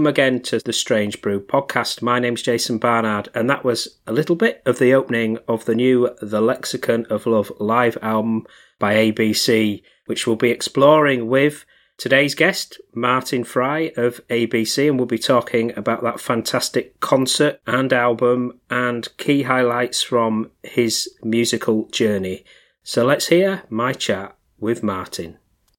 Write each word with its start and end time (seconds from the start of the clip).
Hello 0.00 0.08
welcome 0.08 0.22
again 0.22 0.40
to 0.40 0.58
the 0.60 0.72
Strange 0.72 1.20
Brew 1.20 1.44
podcast. 1.44 2.00
My 2.00 2.18
name's 2.18 2.40
Jason 2.40 2.78
Barnard, 2.78 3.28
and 3.34 3.50
that 3.50 3.64
was 3.64 3.98
a 4.06 4.14
little 4.14 4.34
bit 4.34 4.62
of 4.64 4.78
the 4.78 4.94
opening 4.94 5.36
of 5.46 5.66
the 5.66 5.74
new 5.74 6.08
The 6.22 6.40
Lexicon 6.40 7.04
of 7.10 7.26
Love 7.26 7.52
live 7.60 7.98
album 8.00 8.46
by 8.78 8.94
ABC, 8.94 9.82
which 10.06 10.26
we'll 10.26 10.36
be 10.36 10.48
exploring 10.48 11.28
with 11.28 11.66
today's 11.98 12.34
guest, 12.34 12.80
Martin 12.94 13.44
Fry 13.44 13.92
of 13.94 14.26
ABC, 14.28 14.88
and 14.88 14.98
we'll 14.98 15.04
be 15.04 15.18
talking 15.18 15.76
about 15.76 16.02
that 16.02 16.18
fantastic 16.18 16.98
concert 17.00 17.60
and 17.66 17.92
album 17.92 18.58
and 18.70 19.14
key 19.18 19.42
highlights 19.42 20.02
from 20.02 20.50
his 20.62 21.10
musical 21.22 21.88
journey. 21.88 22.42
So 22.82 23.04
let's 23.04 23.26
hear 23.26 23.64
my 23.68 23.92
chat 23.92 24.34
with 24.58 24.82
Martin. 24.82 25.36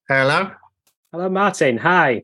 Hello. 0.08 0.52
Hello, 1.12 1.28
Martin. 1.28 1.80
Hi. 1.80 2.22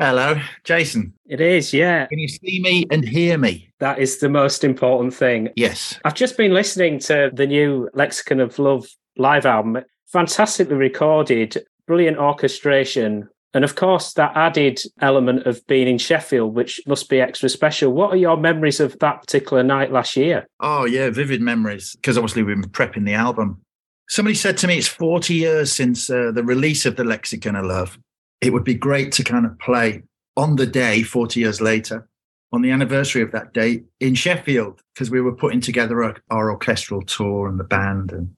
Hello, 0.00 0.40
Jason. 0.64 1.12
It 1.26 1.42
is, 1.42 1.74
yeah. 1.74 2.06
Can 2.06 2.18
you 2.18 2.26
see 2.26 2.58
me 2.58 2.86
and 2.90 3.06
hear 3.06 3.36
me? 3.36 3.70
That 3.80 3.98
is 3.98 4.16
the 4.16 4.30
most 4.30 4.64
important 4.64 5.12
thing. 5.12 5.50
Yes. 5.56 6.00
I've 6.06 6.14
just 6.14 6.38
been 6.38 6.54
listening 6.54 7.00
to 7.00 7.30
the 7.34 7.46
new 7.46 7.90
Lexicon 7.92 8.40
of 8.40 8.58
Love 8.58 8.86
live 9.18 9.44
album. 9.44 9.84
Fantastically 10.06 10.76
recorded, 10.76 11.62
brilliant 11.86 12.16
orchestration. 12.16 13.28
And 13.52 13.62
of 13.62 13.74
course, 13.74 14.14
that 14.14 14.34
added 14.34 14.80
element 15.02 15.46
of 15.46 15.66
being 15.66 15.86
in 15.86 15.98
Sheffield, 15.98 16.54
which 16.54 16.80
must 16.86 17.10
be 17.10 17.20
extra 17.20 17.50
special. 17.50 17.92
What 17.92 18.10
are 18.14 18.16
your 18.16 18.38
memories 18.38 18.80
of 18.80 18.98
that 19.00 19.20
particular 19.20 19.62
night 19.62 19.92
last 19.92 20.16
year? 20.16 20.46
Oh, 20.60 20.86
yeah, 20.86 21.10
vivid 21.10 21.42
memories. 21.42 21.94
Because 21.96 22.16
obviously, 22.16 22.42
we've 22.42 22.58
been 22.58 22.70
prepping 22.70 23.04
the 23.04 23.12
album. 23.12 23.60
Somebody 24.08 24.34
said 24.34 24.56
to 24.58 24.66
me, 24.66 24.78
it's 24.78 24.88
40 24.88 25.34
years 25.34 25.70
since 25.70 26.08
uh, 26.08 26.30
the 26.32 26.42
release 26.42 26.86
of 26.86 26.96
the 26.96 27.04
Lexicon 27.04 27.54
of 27.54 27.66
Love 27.66 27.98
it 28.40 28.52
would 28.52 28.64
be 28.64 28.74
great 28.74 29.12
to 29.12 29.24
kind 29.24 29.46
of 29.46 29.58
play 29.58 30.02
on 30.36 30.56
the 30.56 30.66
day 30.66 31.02
40 31.02 31.40
years 31.40 31.60
later 31.60 32.08
on 32.52 32.62
the 32.62 32.70
anniversary 32.70 33.22
of 33.22 33.32
that 33.32 33.52
day 33.52 33.84
in 34.00 34.14
Sheffield 34.14 34.82
because 34.94 35.10
we 35.10 35.20
were 35.20 35.34
putting 35.34 35.60
together 35.60 36.02
our, 36.02 36.16
our, 36.30 36.50
orchestral 36.50 37.02
tour 37.02 37.46
and 37.48 37.60
the 37.60 37.64
band 37.64 38.12
and 38.12 38.34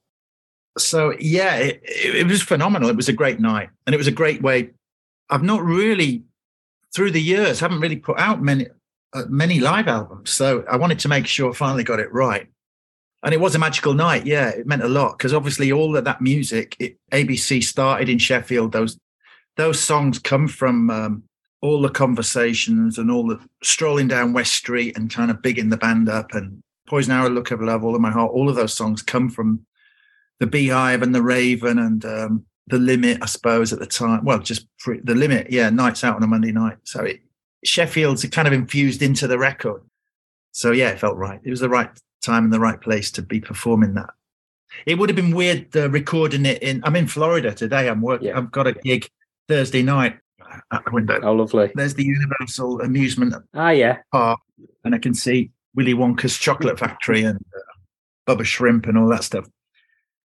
so 0.78 1.14
yeah 1.18 1.56
it, 1.56 1.82
it, 1.84 2.26
was 2.26 2.42
phenomenal. 2.42 2.90
It 2.90 2.96
was 2.96 3.08
a 3.08 3.14
great 3.14 3.40
night 3.40 3.70
and 3.86 3.94
it 3.94 3.98
was 3.98 4.06
a 4.06 4.12
great 4.12 4.42
way. 4.42 4.70
I've 5.30 5.42
not 5.42 5.62
really 5.62 6.24
through 6.94 7.12
the 7.12 7.22
years 7.22 7.60
haven't 7.60 7.80
really 7.80 7.96
put 7.96 8.18
out 8.18 8.42
many 8.42 8.66
uh, 9.14 9.24
many 9.28 9.60
live 9.60 9.88
albums 9.88 10.30
so 10.30 10.64
I 10.70 10.76
wanted 10.76 10.98
to 11.00 11.08
make 11.08 11.26
sure 11.26 11.50
I 11.50 11.54
finally 11.54 11.84
got 11.84 12.00
it 12.00 12.12
right. 12.12 12.48
And 13.24 13.32
it 13.32 13.40
was 13.40 13.54
a 13.54 13.58
magical 13.58 13.94
night 13.94 14.26
yeah 14.26 14.50
it 14.50 14.66
meant 14.66 14.82
a 14.82 14.88
lot 14.88 15.16
because 15.16 15.32
obviously 15.32 15.72
all 15.72 15.96
of 15.96 16.04
that 16.04 16.20
music 16.20 16.76
it, 16.78 16.98
ABC 17.12 17.62
started 17.62 18.08
in 18.08 18.18
Sheffield 18.18 18.72
those 18.72 18.98
those 19.56 19.80
songs 19.80 20.18
come 20.18 20.48
from 20.48 20.90
um, 20.90 21.22
all 21.60 21.80
the 21.80 21.90
conversations 21.90 22.98
and 22.98 23.10
all 23.10 23.26
the 23.26 23.40
strolling 23.62 24.08
down 24.08 24.32
West 24.32 24.52
Street 24.52 24.96
and 24.96 25.12
kind 25.12 25.30
of 25.30 25.42
bigging 25.42 25.68
the 25.68 25.76
band 25.76 26.08
up 26.08 26.34
and 26.34 26.62
Poison 26.88 27.12
Arrow, 27.12 27.30
Look 27.30 27.50
of 27.50 27.60
Love, 27.60 27.84
All 27.84 27.94
of 27.94 28.00
My 28.00 28.10
Heart. 28.10 28.32
All 28.32 28.48
of 28.48 28.56
those 28.56 28.74
songs 28.74 29.02
come 29.02 29.30
from 29.30 29.64
the 30.40 30.46
Beehive 30.46 31.02
and 31.02 31.14
the 31.14 31.22
Raven 31.22 31.78
and 31.78 32.04
um, 32.04 32.44
the 32.66 32.78
Limit, 32.78 33.18
I 33.22 33.26
suppose, 33.26 33.72
at 33.72 33.78
the 33.78 33.86
time. 33.86 34.24
Well, 34.24 34.40
just 34.40 34.66
pre- 34.78 35.00
the 35.00 35.14
Limit, 35.14 35.50
yeah, 35.50 35.70
nights 35.70 36.02
out 36.04 36.16
on 36.16 36.22
a 36.22 36.26
Monday 36.26 36.52
night. 36.52 36.78
So 36.82 37.02
it, 37.04 37.20
Sheffield's 37.64 38.24
kind 38.26 38.48
of 38.48 38.52
infused 38.52 39.02
into 39.02 39.28
the 39.28 39.38
record. 39.38 39.82
So 40.50 40.72
yeah, 40.72 40.90
it 40.90 40.98
felt 40.98 41.16
right. 41.16 41.40
It 41.44 41.50
was 41.50 41.60
the 41.60 41.68
right 41.68 41.90
time 42.22 42.44
and 42.44 42.52
the 42.52 42.60
right 42.60 42.80
place 42.80 43.10
to 43.12 43.22
be 43.22 43.40
performing 43.40 43.94
that. 43.94 44.10
It 44.86 44.98
would 44.98 45.08
have 45.08 45.16
been 45.16 45.34
weird 45.34 45.74
uh, 45.76 45.90
recording 45.90 46.46
it 46.46 46.62
in. 46.62 46.82
I'm 46.84 46.96
in 46.96 47.06
Florida 47.06 47.54
today. 47.54 47.88
I'm 47.88 48.00
working. 48.00 48.28
Yeah. 48.28 48.38
I've 48.38 48.50
got 48.50 48.66
a 48.66 48.72
gig 48.72 49.08
Thursday 49.48 49.82
night 49.82 50.18
at 50.72 50.84
the 50.84 50.90
window. 50.90 51.20
Oh, 51.22 51.32
lovely. 51.32 51.70
There's 51.74 51.94
the 51.94 52.04
Universal 52.04 52.80
Amusement 52.80 53.34
ah, 53.54 53.70
yeah. 53.70 53.98
Park, 54.10 54.40
and 54.84 54.94
I 54.94 54.98
can 54.98 55.14
see 55.14 55.50
Willy 55.74 55.94
Wonka's 55.94 56.36
Chocolate 56.36 56.78
Factory 56.78 57.22
and 57.22 57.38
uh, 57.38 58.32
Bubba 58.34 58.44
Shrimp 58.44 58.86
and 58.86 58.98
all 58.98 59.08
that 59.08 59.24
stuff. 59.24 59.46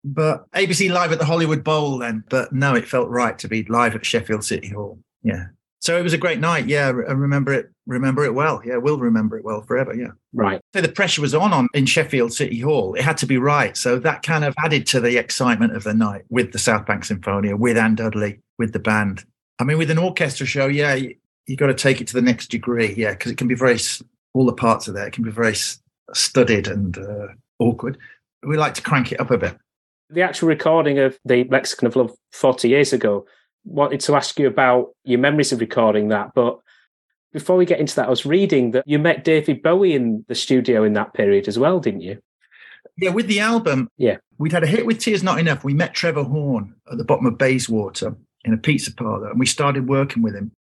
But 0.04 0.50
ABC 0.52 0.90
live 0.90 1.12
at 1.12 1.18
the 1.18 1.24
Hollywood 1.24 1.64
Bowl 1.64 1.98
then, 1.98 2.24
but 2.28 2.52
no, 2.52 2.74
it 2.74 2.86
felt 2.86 3.08
right 3.08 3.36
to 3.38 3.48
be 3.48 3.64
live 3.64 3.94
at 3.94 4.06
Sheffield 4.06 4.44
City 4.44 4.68
Hall. 4.68 5.00
Yeah. 5.22 5.46
So 5.80 5.98
it 5.98 6.02
was 6.02 6.12
a 6.12 6.18
great 6.18 6.40
night. 6.40 6.66
Yeah, 6.66 6.86
I 6.86 6.90
remember 6.90 7.52
it. 7.52 7.70
Remember 7.86 8.24
it 8.24 8.34
well. 8.34 8.60
Yeah, 8.64 8.78
we'll 8.78 8.98
remember 8.98 9.38
it 9.38 9.44
well 9.44 9.62
forever. 9.62 9.94
Yeah. 9.94 10.10
Right. 10.32 10.60
So 10.74 10.80
the 10.80 10.88
pressure 10.90 11.22
was 11.22 11.34
on 11.34 11.52
on 11.52 11.68
in 11.74 11.86
Sheffield 11.86 12.32
City 12.32 12.58
Hall. 12.60 12.94
It 12.94 13.02
had 13.02 13.18
to 13.18 13.26
be 13.26 13.38
right. 13.38 13.76
So 13.76 13.98
that 14.00 14.22
kind 14.22 14.44
of 14.44 14.54
added 14.64 14.86
to 14.88 15.00
the 15.00 15.16
excitement 15.16 15.76
of 15.76 15.84
the 15.84 15.94
night 15.94 16.24
with 16.28 16.52
the 16.52 16.58
South 16.58 16.86
Bank 16.86 17.04
Sinfonia, 17.04 17.58
with 17.58 17.76
Anne 17.76 17.94
Dudley, 17.94 18.40
with 18.58 18.72
the 18.72 18.78
band. 18.78 19.24
I 19.58 19.64
mean, 19.64 19.78
with 19.78 19.90
an 19.90 19.98
orchestra 19.98 20.46
show, 20.46 20.66
yeah, 20.66 20.94
you, 20.94 21.14
you 21.46 21.56
got 21.56 21.68
to 21.68 21.74
take 21.74 22.00
it 22.00 22.08
to 22.08 22.14
the 22.14 22.22
next 22.22 22.48
degree. 22.48 22.94
Yeah, 22.96 23.12
because 23.12 23.30
it 23.30 23.38
can 23.38 23.48
be 23.48 23.54
very 23.54 23.78
all 24.34 24.44
the 24.44 24.52
parts 24.52 24.86
of 24.86 24.94
there 24.94 25.06
It 25.06 25.14
can 25.14 25.24
be 25.24 25.30
very 25.30 25.54
studied 26.12 26.68
and 26.68 26.98
uh, 26.98 27.28
awkward. 27.58 27.98
We 28.42 28.56
like 28.56 28.74
to 28.74 28.82
crank 28.82 29.12
it 29.12 29.20
up 29.20 29.30
a 29.30 29.38
bit. 29.38 29.56
The 30.10 30.22
actual 30.22 30.48
recording 30.48 30.98
of 30.98 31.18
the 31.24 31.44
Lexicon 31.44 31.86
of 31.86 31.96
Love 31.96 32.14
40 32.32 32.68
years 32.68 32.92
ago, 32.92 33.26
wanted 33.66 34.00
to 34.00 34.14
ask 34.14 34.38
you 34.38 34.46
about 34.46 34.94
your 35.04 35.18
memories 35.18 35.52
of 35.52 35.60
recording 35.60 36.08
that. 36.08 36.32
But 36.34 36.58
before 37.32 37.56
we 37.56 37.66
get 37.66 37.80
into 37.80 37.96
that, 37.96 38.06
I 38.06 38.10
was 38.10 38.24
reading 38.24 38.70
that 38.70 38.86
you 38.86 38.98
met 38.98 39.24
David 39.24 39.62
Bowie 39.62 39.94
in 39.94 40.24
the 40.28 40.34
studio 40.34 40.84
in 40.84 40.94
that 40.94 41.12
period 41.12 41.48
as 41.48 41.58
well, 41.58 41.80
didn't 41.80 42.00
you? 42.00 42.20
Yeah, 42.96 43.10
with 43.10 43.26
the 43.26 43.40
album, 43.40 43.90
yeah, 43.98 44.16
we'd 44.38 44.52
had 44.52 44.64
a 44.64 44.68
hit 44.68 44.86
with 44.86 45.00
Tears 45.00 45.22
Not 45.22 45.38
Enough. 45.38 45.64
We 45.64 45.74
met 45.74 45.92
Trevor 45.92 46.22
Horn 46.22 46.74
at 46.90 46.96
the 46.96 47.04
bottom 47.04 47.26
of 47.26 47.36
Bayswater 47.36 48.16
in 48.44 48.54
a 48.54 48.58
pizza 48.58 48.94
parlor, 48.94 49.28
and 49.28 49.38
we 49.38 49.46
started 49.46 49.88
working 49.88 50.22
with 50.22 50.34
him 50.34 50.52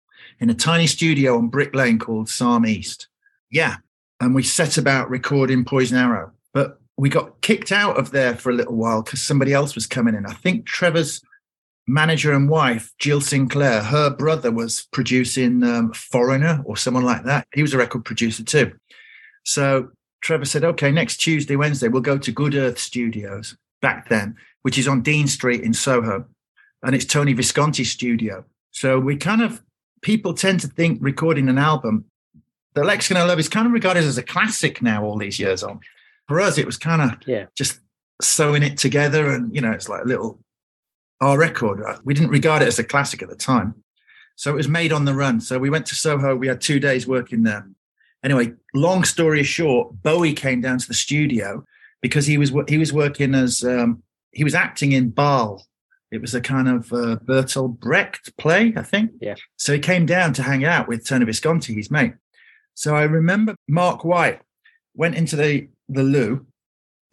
in 0.40 0.50
a 0.50 0.54
tiny 0.54 0.88
studio 0.88 1.36
on 1.36 1.48
Brick 1.48 1.74
Lane 1.74 1.98
called 1.98 2.28
Sarm 2.28 2.66
East. 2.66 3.06
Yeah, 3.50 3.76
and 4.20 4.34
we 4.34 4.42
set 4.42 4.78
about 4.78 5.10
recording 5.10 5.64
Poison 5.64 5.96
Arrow, 5.96 6.32
but 6.52 6.80
we 6.96 7.08
got 7.08 7.40
kicked 7.40 7.70
out 7.70 7.98
of 7.98 8.10
there 8.10 8.34
for 8.34 8.50
a 8.50 8.54
little 8.54 8.74
while 8.74 9.02
because 9.02 9.22
somebody 9.22 9.52
else 9.52 9.76
was 9.76 9.86
coming 9.86 10.14
in. 10.14 10.26
I 10.26 10.32
think 10.32 10.66
Trevor's 10.66 11.22
manager 11.86 12.32
and 12.32 12.48
wife, 12.48 12.92
Jill 12.98 13.20
Sinclair, 13.20 13.82
her 13.82 14.10
brother 14.10 14.50
was 14.50 14.88
producing 14.92 15.62
um, 15.62 15.92
Foreigner 15.92 16.62
or 16.64 16.76
someone 16.76 17.04
like 17.04 17.24
that. 17.24 17.46
He 17.54 17.62
was 17.62 17.74
a 17.74 17.78
record 17.78 18.04
producer 18.04 18.42
too. 18.42 18.72
So 19.44 19.90
Trevor 20.22 20.46
said, 20.46 20.64
okay, 20.64 20.90
next 20.90 21.18
Tuesday, 21.18 21.56
Wednesday, 21.56 21.88
we'll 21.88 22.00
go 22.00 22.16
to 22.16 22.32
Good 22.32 22.54
Earth 22.54 22.78
Studios 22.78 23.56
back 23.82 24.08
then, 24.08 24.36
which 24.62 24.78
is 24.78 24.88
on 24.88 25.02
Dean 25.02 25.26
Street 25.26 25.60
in 25.60 25.74
Soho. 25.74 26.24
And 26.82 26.94
it's 26.94 27.04
Tony 27.04 27.34
Visconti's 27.34 27.90
studio. 27.90 28.44
So 28.70 28.98
we 28.98 29.16
kind 29.16 29.42
of, 29.42 29.62
people 30.02 30.34
tend 30.34 30.60
to 30.60 30.68
think 30.68 30.98
recording 31.02 31.48
an 31.48 31.58
album, 31.58 32.06
the 32.74 32.84
Lexicon 32.84 33.20
of 33.20 33.28
Love 33.28 33.38
is 33.38 33.48
kind 33.48 33.66
of 33.66 33.72
regarded 33.72 34.04
as 34.04 34.18
a 34.18 34.22
classic 34.22 34.82
now, 34.82 35.04
all 35.04 35.16
these 35.16 35.38
years 35.38 35.62
on. 35.62 35.80
For 36.26 36.40
us, 36.40 36.58
it 36.58 36.66
was 36.66 36.76
kind 36.76 37.02
of 37.02 37.18
yeah. 37.26 37.46
just 37.54 37.80
sewing 38.20 38.62
it 38.62 38.78
together. 38.78 39.30
And, 39.30 39.54
you 39.54 39.60
know, 39.60 39.72
it's 39.72 39.88
like 39.88 40.04
a 40.04 40.08
little 40.08 40.40
our 41.20 41.38
record. 41.38 41.82
Uh, 41.82 41.98
we 42.04 42.14
didn't 42.14 42.30
regard 42.30 42.62
it 42.62 42.68
as 42.68 42.78
a 42.78 42.84
classic 42.84 43.22
at 43.22 43.28
the 43.28 43.36
time. 43.36 43.74
So 44.36 44.50
it 44.50 44.56
was 44.56 44.68
made 44.68 44.92
on 44.92 45.04
the 45.04 45.14
run. 45.14 45.40
So 45.40 45.58
we 45.58 45.70
went 45.70 45.86
to 45.86 45.94
Soho. 45.94 46.36
We 46.36 46.48
had 46.48 46.60
two 46.60 46.80
days 46.80 47.06
working 47.06 47.44
there. 47.44 47.66
Anyway, 48.24 48.52
long 48.74 49.04
story 49.04 49.42
short, 49.42 50.02
Bowie 50.02 50.32
came 50.32 50.60
down 50.60 50.78
to 50.78 50.88
the 50.88 50.94
studio 50.94 51.64
because 52.00 52.26
he 52.26 52.38
was 52.38 52.52
he 52.68 52.78
was 52.78 52.92
working 52.92 53.34
as 53.34 53.62
um, 53.64 54.02
he 54.32 54.44
was 54.44 54.54
acting 54.54 54.92
in 54.92 55.10
Baal. 55.10 55.66
It 56.10 56.20
was 56.20 56.34
a 56.34 56.40
kind 56.40 56.68
of 56.68 56.92
uh, 56.92 57.16
Bertolt 57.24 57.78
Brecht 57.80 58.36
play, 58.36 58.72
I 58.76 58.82
think. 58.82 59.10
Yeah. 59.20 59.34
So 59.56 59.72
he 59.72 59.78
came 59.78 60.06
down 60.06 60.32
to 60.34 60.42
hang 60.42 60.64
out 60.64 60.88
with 60.88 61.06
Tony 61.06 61.24
Visconti, 61.24 61.74
his 61.74 61.90
mate. 61.90 62.14
So 62.74 62.94
I 62.94 63.02
remember 63.02 63.56
Mark 63.68 64.04
White 64.04 64.40
went 64.94 65.16
into 65.16 65.36
the 65.36 65.68
the 65.88 66.02
loo 66.02 66.46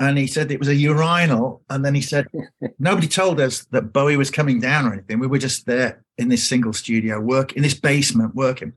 and 0.01 0.17
he 0.17 0.25
said 0.25 0.49
it 0.49 0.57
was 0.57 0.67
a 0.67 0.75
urinal. 0.75 1.61
And 1.69 1.85
then 1.85 1.93
he 1.93 2.01
said, 2.01 2.25
nobody 2.79 3.07
told 3.07 3.39
us 3.39 3.65
that 3.65 3.93
Bowie 3.93 4.17
was 4.17 4.31
coming 4.31 4.59
down 4.59 4.87
or 4.87 4.93
anything. 4.93 5.19
We 5.19 5.27
were 5.27 5.37
just 5.37 5.67
there 5.67 6.03
in 6.17 6.29
this 6.29 6.47
single 6.47 6.73
studio 6.73 7.19
work 7.19 7.53
in 7.53 7.61
this 7.61 7.75
basement 7.75 8.33
working. 8.33 8.73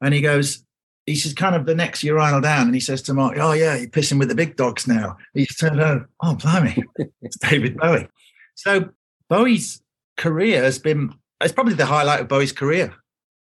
And 0.00 0.14
he 0.14 0.22
goes, 0.22 0.64
he 1.04 1.16
says, 1.16 1.34
kind 1.34 1.54
of 1.54 1.66
the 1.66 1.74
next 1.74 2.02
urinal 2.02 2.40
down. 2.40 2.64
And 2.64 2.74
he 2.74 2.80
says 2.80 3.02
to 3.02 3.14
Mark, 3.14 3.36
Oh, 3.38 3.52
yeah, 3.52 3.76
you're 3.76 3.88
pissing 3.88 4.18
with 4.18 4.30
the 4.30 4.34
big 4.34 4.56
dogs 4.56 4.86
now. 4.86 5.18
He 5.34 5.44
turned 5.44 5.82
out, 5.82 6.06
Oh, 6.22 6.34
blimey, 6.34 6.82
it's 7.20 7.36
David 7.50 7.76
Bowie. 7.76 8.08
So 8.54 8.88
Bowie's 9.28 9.82
career 10.16 10.62
has 10.62 10.78
been, 10.78 11.12
it's 11.42 11.52
probably 11.52 11.74
the 11.74 11.84
highlight 11.84 12.20
of 12.20 12.28
Bowie's 12.28 12.52
career. 12.52 12.94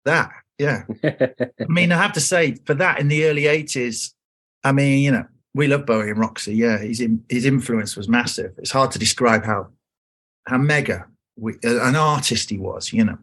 That, 0.05 0.31
yeah. 0.57 0.83
I 1.03 1.65
mean, 1.67 1.91
I 1.91 2.01
have 2.01 2.13
to 2.13 2.21
say, 2.21 2.55
for 2.65 2.75
that 2.75 2.99
in 2.99 3.09
the 3.09 3.25
early 3.25 3.43
80s, 3.43 4.13
I 4.63 4.71
mean, 4.71 4.99
you 4.99 5.11
know, 5.11 5.25
we 5.57 5.67
love 5.67 5.87
Bowie 5.87 6.11
and 6.11 6.19
Roxy. 6.19 6.53
Yeah, 6.53 6.77
his 6.77 7.05
his 7.27 7.45
influence 7.45 7.97
was 7.97 8.07
massive. 8.07 8.53
It's 8.59 8.71
hard 8.71 8.91
to 8.91 8.99
describe 8.99 9.43
how 9.43 9.69
how 10.45 10.57
mega 10.57 11.07
we, 11.35 11.53
uh, 11.65 11.81
an 11.81 11.95
artist 11.95 12.49
he 12.49 12.57
was. 12.57 12.93
You 12.93 13.03
know. 13.03 13.17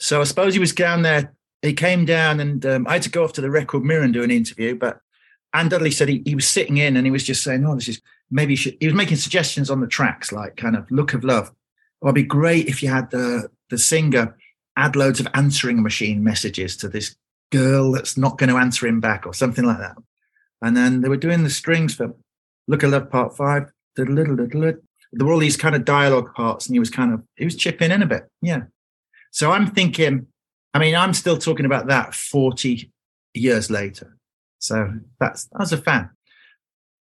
So 0.00 0.20
I 0.20 0.24
suppose 0.24 0.52
he 0.52 0.60
was 0.60 0.72
down 0.72 1.02
there. 1.02 1.32
He 1.62 1.72
came 1.72 2.04
down, 2.04 2.40
and 2.40 2.66
um, 2.66 2.86
I 2.88 2.94
had 2.94 3.02
to 3.02 3.10
go 3.10 3.22
off 3.22 3.32
to 3.34 3.40
the 3.40 3.50
Record 3.50 3.84
Mirror 3.84 4.02
and 4.02 4.12
do 4.12 4.24
an 4.24 4.32
interview. 4.32 4.74
But 4.74 5.00
Anne 5.54 5.68
Dudley 5.68 5.92
said 5.92 6.08
he, 6.08 6.22
he 6.26 6.34
was 6.34 6.46
sitting 6.46 6.76
in, 6.76 6.96
and 6.96 7.06
he 7.06 7.12
was 7.12 7.24
just 7.24 7.44
saying, 7.44 7.64
"Oh, 7.64 7.76
this 7.76 7.88
is 7.88 8.02
maybe." 8.30 8.56
Should, 8.56 8.76
he 8.80 8.86
was 8.86 8.94
making 8.94 9.18
suggestions 9.18 9.70
on 9.70 9.80
the 9.80 9.86
tracks, 9.86 10.32
like 10.32 10.56
kind 10.56 10.76
of 10.76 10.90
"Look 10.90 11.14
of 11.14 11.22
Love." 11.22 11.52
Well, 12.00 12.10
it'd 12.10 12.16
be 12.16 12.24
great 12.24 12.66
if 12.66 12.82
you 12.82 12.88
had 12.88 13.10
the 13.10 13.48
the 13.70 13.78
singer 13.78 14.36
add 14.76 14.96
loads 14.96 15.20
of 15.20 15.28
answering 15.34 15.82
machine 15.84 16.24
messages 16.24 16.76
to 16.78 16.88
this 16.88 17.14
girl 17.52 17.92
that's 17.92 18.16
not 18.16 18.38
going 18.38 18.50
to 18.50 18.56
answer 18.56 18.88
him 18.88 18.98
back 18.98 19.24
or 19.24 19.32
something 19.32 19.64
like 19.64 19.78
that. 19.78 19.96
And 20.62 20.76
then 20.76 21.00
they 21.00 21.08
were 21.08 21.16
doing 21.16 21.42
the 21.42 21.50
strings 21.50 21.94
for 21.94 22.14
Look 22.68 22.82
at 22.82 22.90
Love 22.90 23.10
Part 23.10 23.36
Five. 23.36 23.70
There 23.96 24.06
were 24.06 25.32
all 25.32 25.38
these 25.38 25.56
kind 25.56 25.74
of 25.74 25.84
dialogue 25.84 26.34
parts, 26.34 26.66
and 26.66 26.74
he 26.74 26.80
was 26.80 26.90
kind 26.90 27.12
of 27.12 27.22
he 27.36 27.44
was 27.44 27.56
chipping 27.56 27.90
in 27.90 28.02
a 28.02 28.06
bit. 28.06 28.24
Yeah. 28.42 28.62
So 29.30 29.50
I'm 29.50 29.66
thinking, 29.66 30.26
I 30.72 30.78
mean, 30.78 30.94
I'm 30.94 31.14
still 31.14 31.36
talking 31.36 31.66
about 31.66 31.88
that 31.88 32.14
40 32.14 32.90
years 33.34 33.70
later. 33.70 34.16
So 34.58 34.92
that's 35.20 35.48
I 35.54 35.58
was 35.58 35.72
a 35.72 35.78
fan. 35.78 36.10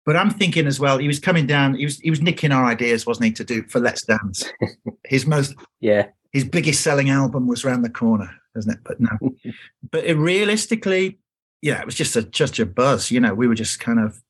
But 0.05 0.15
I'm 0.15 0.29
thinking 0.29 0.65
as 0.65 0.79
well, 0.79 0.97
he 0.97 1.07
was 1.07 1.19
coming 1.19 1.45
down, 1.45 1.75
he 1.75 1.85
was 1.85 1.99
he 1.99 2.09
was 2.09 2.21
nicking 2.21 2.51
our 2.51 2.65
ideas, 2.65 3.05
wasn't 3.05 3.25
he, 3.25 3.31
to 3.33 3.43
do 3.43 3.63
for 3.63 3.79
Let's 3.79 4.05
Dance. 4.05 4.45
His 5.05 5.25
most 5.25 5.55
yeah, 5.81 6.07
his 6.31 6.43
biggest 6.43 6.81
selling 6.81 7.09
album 7.09 7.47
was 7.47 7.65
around 7.65 7.81
the 7.81 7.89
corner, 7.89 8.29
isn't 8.57 8.71
it? 8.71 8.79
But 8.83 8.99
no. 8.99 9.09
but 9.91 10.05
it, 10.05 10.15
realistically, 10.15 11.19
yeah, 11.61 11.79
it 11.79 11.85
was 11.85 11.95
just 11.95 12.15
a 12.15 12.23
just 12.23 12.59
a 12.59 12.65
buzz. 12.65 13.11
You 13.11 13.19
know, 13.19 13.33
we 13.33 13.47
were 13.47 13.55
just 13.55 13.79
kind 13.79 13.99
of 13.99 14.21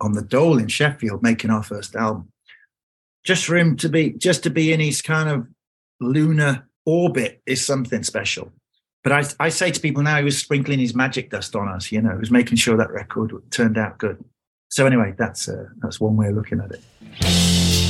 on 0.00 0.12
the 0.12 0.22
dole 0.22 0.58
in 0.58 0.68
Sheffield 0.68 1.22
making 1.22 1.50
our 1.50 1.62
first 1.62 1.94
album. 1.94 2.28
Just 3.24 3.44
for 3.44 3.56
him 3.56 3.76
to 3.76 3.88
be 3.88 4.10
just 4.10 4.42
to 4.42 4.50
be 4.50 4.72
in 4.72 4.80
his 4.80 5.00
kind 5.00 5.28
of 5.28 5.46
lunar 6.00 6.68
orbit 6.84 7.40
is 7.46 7.64
something 7.64 8.02
special. 8.02 8.52
But 9.04 9.12
I, 9.12 9.24
I 9.40 9.48
say 9.48 9.70
to 9.70 9.80
people 9.80 10.02
now, 10.02 10.18
he 10.18 10.24
was 10.24 10.38
sprinkling 10.38 10.78
his 10.78 10.94
magic 10.94 11.30
dust 11.30 11.56
on 11.56 11.68
us. 11.68 11.90
You 11.90 12.00
know, 12.02 12.12
he 12.12 12.18
was 12.18 12.30
making 12.30 12.56
sure 12.56 12.76
that 12.76 12.90
record 12.90 13.32
turned 13.50 13.76
out 13.78 13.98
good. 13.98 14.24
So 14.68 14.86
anyway, 14.86 15.14
that's 15.18 15.48
uh, 15.48 15.66
that's 15.78 16.00
one 16.00 16.16
way 16.16 16.28
of 16.28 16.34
looking 16.34 16.60
at 16.60 16.72
it. 16.72 17.81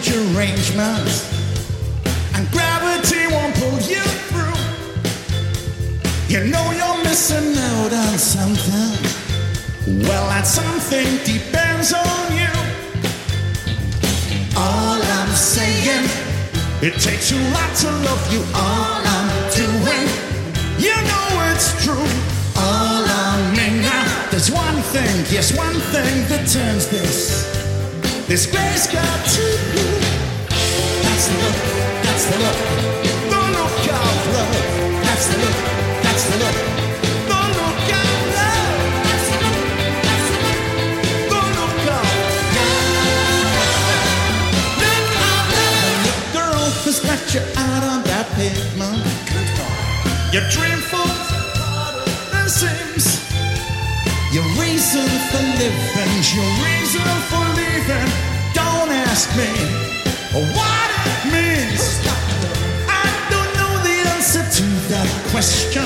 Strange 0.00 0.36
arrangements, 0.36 1.24
and 2.34 2.50
gravity 2.50 3.26
won't 3.32 3.54
pull 3.54 3.78
you 3.80 4.02
through. 4.28 4.58
You 6.28 6.50
know 6.50 6.72
you're 6.72 7.04
missing 7.04 7.56
out 7.56 7.92
on 7.92 8.18
something. 8.18 8.92
Well, 10.02 10.28
that 10.28 10.46
something 10.46 11.06
depends 11.24 11.92
on 11.92 12.32
you. 12.36 12.52
All 14.56 15.00
I'm 15.00 15.30
saying, 15.30 16.04
it 16.82 17.00
takes 17.00 17.32
a 17.32 17.38
lot 17.54 17.74
to 17.82 17.90
love 18.04 18.32
you. 18.32 18.42
All 18.54 19.00
I'm 19.16 19.28
doing, 19.54 20.08
you 20.78 20.96
know 21.08 21.52
it's 21.52 21.84
true. 21.84 22.08
All 22.58 23.04
I 23.04 23.54
mean 23.56 23.82
now, 23.82 24.28
there's 24.30 24.50
one 24.50 24.82
thing, 24.92 25.24
yes, 25.30 25.56
one 25.56 25.74
thing 25.92 26.28
that 26.28 26.48
turns 26.48 26.88
this 26.88 27.65
this 28.28 28.46
grace 28.46 28.86
got 28.86 29.26
to. 29.34 29.46
That's 31.02 31.26
the 31.28 31.36
look, 31.42 31.58
that's 32.02 32.24
the 32.26 32.38
look, 32.44 32.58
the 33.30 33.40
look 33.54 33.86
of 33.94 34.18
love. 34.34 34.54
That's 35.04 35.26
the 35.28 35.38
look, 35.38 35.58
that's 36.02 36.24
the 36.28 36.36
look, 36.42 36.56
the 37.30 37.40
look 37.56 37.90
of 38.02 38.18
love. 38.36 38.78
That's 39.06 39.26
the 39.30 39.38
look, 39.44 39.58
that's 40.06 40.28
the 40.32 40.38
look, 40.44 40.60
the 41.30 41.40
look 41.56 41.86
of 41.94 42.08
love. 44.76 45.02
Girl 46.32 46.66
has 46.84 46.98
left 47.04 47.28
you 47.34 47.42
out 47.56 47.82
that. 48.06 48.26
Your. 50.32 50.46
Your 54.36 54.44
reason 54.60 55.08
for 55.30 55.42
living, 55.56 56.22
your 56.36 56.50
reason 56.60 57.08
for 57.30 57.45
leaving. 57.86 58.12
Don't 58.54 58.90
ask 58.90 59.28
me 59.36 59.48
what 60.32 60.88
it 61.06 61.18
means. 61.32 62.00
I 62.88 63.06
don't 63.30 63.52
know 63.58 63.74
the 63.82 63.96
answer 64.14 64.42
to 64.42 64.66
that 64.90 65.08
question. 65.30 65.84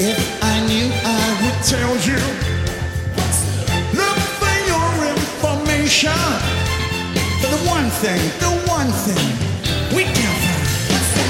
If 0.00 0.18
I 0.42 0.60
knew, 0.66 0.90
I 1.04 1.24
would 1.42 1.58
tell 1.64 1.94
you. 2.06 2.20
Look 3.94 4.18
for 4.40 4.56
your 4.72 4.90
information. 5.14 6.18
For 7.40 7.50
the 7.50 7.62
one 7.68 7.90
thing, 8.02 8.20
the 8.40 8.52
one 8.68 8.90
thing 9.06 9.26
we 9.94 10.04
can 10.04 10.34
find. 10.42 11.28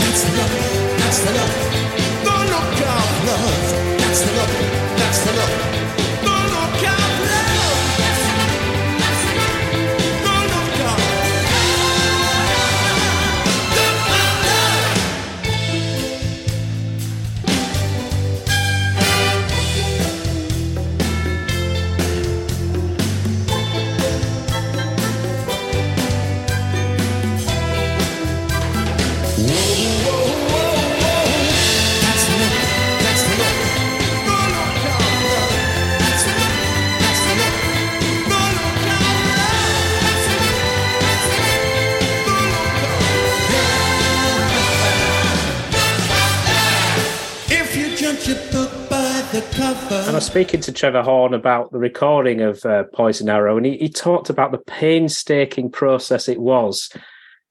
That's 0.00 0.24
look, 0.36 0.52
that's 0.98 1.20
look, 1.26 1.52
the 2.24 2.36
look 2.52 2.80
of 2.88 3.26
love. 3.26 3.99
Speaking 50.30 50.60
to 50.60 50.70
Trevor 50.70 51.02
Horn 51.02 51.34
about 51.34 51.72
the 51.72 51.78
recording 51.78 52.40
of 52.40 52.64
uh, 52.64 52.84
Poison 52.94 53.28
Arrow, 53.28 53.56
and 53.56 53.66
he, 53.66 53.76
he, 53.78 53.88
talked 53.88 54.30
about 54.30 54.52
the 54.52 54.58
painstaking 54.58 55.72
process 55.72 56.28
it 56.28 56.40
was 56.40 56.88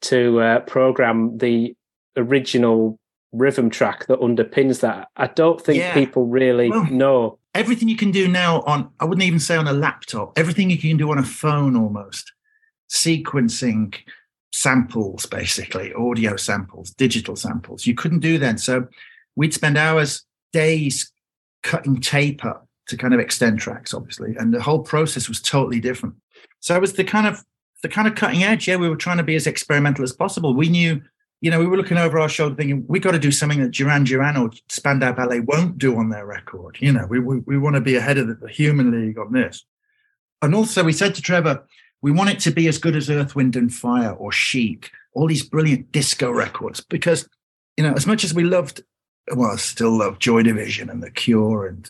to 0.04 0.40
uh, 0.40 0.60
program 0.62 1.38
the 1.40 1.76
original 2.16 2.98
rhythm 3.34 3.70
track 3.70 4.06
that 4.08 4.22
underpins 4.22 4.80
that. 4.80 5.10
I 5.18 5.28
don't 5.28 5.60
think 5.60 5.80
yeah. 5.80 5.94
people 5.94 6.26
really 6.28 6.70
well, 6.70 6.86
know. 6.86 7.40
Everything 7.54 7.90
you 7.90 7.98
can 7.98 8.12
do 8.12 8.30
now 8.30 8.62
on, 8.62 8.90
I 9.02 9.04
wouldn't 9.04 9.28
even 9.28 9.42
say 9.42 9.58
on 9.58 9.68
a 9.68 9.74
laptop, 9.74 10.40
everything 10.40 10.70
you 10.70 10.78
can 10.78 10.96
do 10.96 11.12
on 11.12 11.18
a 11.18 11.24
phone 11.24 11.76
almost, 11.76 12.32
sequencing 12.90 13.94
samples, 14.54 15.26
basically, 15.26 15.94
audio 15.96 16.38
samples, 16.38 16.92
digital 16.92 17.36
samples. 17.36 17.86
You 17.86 17.94
couldn't 17.94 18.20
do 18.20 18.38
then. 18.38 18.58
So 18.58 18.88
we'd 19.36 19.54
spend 19.54 19.78
hours, 19.78 20.24
days 20.54 21.12
cutting 21.62 22.00
tape 22.00 22.46
up 22.46 22.68
to 22.90 22.98
kind 22.98 23.14
of 23.14 23.20
extend 23.20 23.60
tracks, 23.60 23.94
obviously, 23.94 24.36
and 24.38 24.54
the 24.54 24.62
whole 24.62 24.80
process 24.80 25.30
was 25.30 25.42
totally 25.42 25.80
different. 25.80 26.16
So 26.60 26.76
it 26.76 26.82
was 26.82 26.94
the 26.94 27.04
kind 27.04 27.28
of 27.28 27.44
the 27.82 27.90
kind 27.90 28.08
of 28.08 28.16
cutting 28.16 28.44
edge. 28.44 28.68
Yeah, 28.68 28.76
we 28.76 28.90
were 28.90 28.96
trying 28.96 29.18
to 29.18 29.24
be 29.24 29.36
as 29.36 29.48
experimental 29.48 30.04
as 30.04 30.12
possible. 30.12 30.54
We 30.54 30.68
knew, 30.68 31.02
you 31.40 31.50
know, 31.50 31.60
we 31.60 31.68
were 31.68 31.78
looking 31.78 31.98
over 31.98 32.20
our 32.20 32.28
shoulder 32.28 32.56
thinking 32.56 32.84
we 32.88 33.00
got 33.00 33.12
to 33.12 33.20
do 33.20 33.32
something 33.32 33.62
that 33.62 33.72
Duran 33.72 34.04
Duran 34.04 34.38
or 34.38 34.52
Spandau 34.68 35.14
Ballet 35.14 35.40
won't 35.40 35.78
do 35.78 35.96
on 35.96 36.10
their 36.10 36.26
record. 36.26 36.78
You 36.80 36.92
know, 36.92 37.06
we 37.08 37.20
we, 37.20 37.40
we 37.40 37.58
want 37.58 37.76
to 37.76 37.82
be 37.82 37.96
ahead 37.96 38.18
of 38.18 38.28
the, 38.28 38.36
the 38.36 38.50
Human 38.50 38.92
League 38.92 39.18
on 39.18 39.32
this. 39.32 39.66
And 40.42 40.56
also, 40.56 40.84
we 40.84 40.94
said 40.94 41.16
to 41.16 41.22
Trevor, 41.22 41.66
we 42.02 42.12
want 42.12 42.30
it 42.30 42.40
to 42.40 42.52
be 42.52 42.68
as 42.68 42.78
good 42.78 42.96
as 42.96 43.10
Earth, 43.10 43.36
Wind 43.36 43.56
and 43.56 43.74
Fire 43.74 44.12
or 44.12 44.32
Chic, 44.32 44.90
all 45.14 45.28
these 45.28 45.44
brilliant 45.44 45.92
disco 45.92 46.32
records, 46.32 46.82
because 46.82 47.28
you 47.78 47.84
know, 47.84 47.94
as 47.94 48.08
much 48.08 48.24
as 48.24 48.34
we 48.34 48.44
loved 48.44 48.84
well, 49.36 49.52
I 49.52 49.58
still 49.58 49.98
love 49.98 50.20
Joy 50.20 50.44
Division 50.44 50.90
and 50.90 51.04
The 51.04 51.12
Cure 51.12 51.68
and 51.68 51.90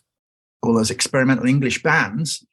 all 0.62 0.74
those 0.74 0.92
experimental 0.92 1.46
English 1.46 1.84
bands. 1.84 2.46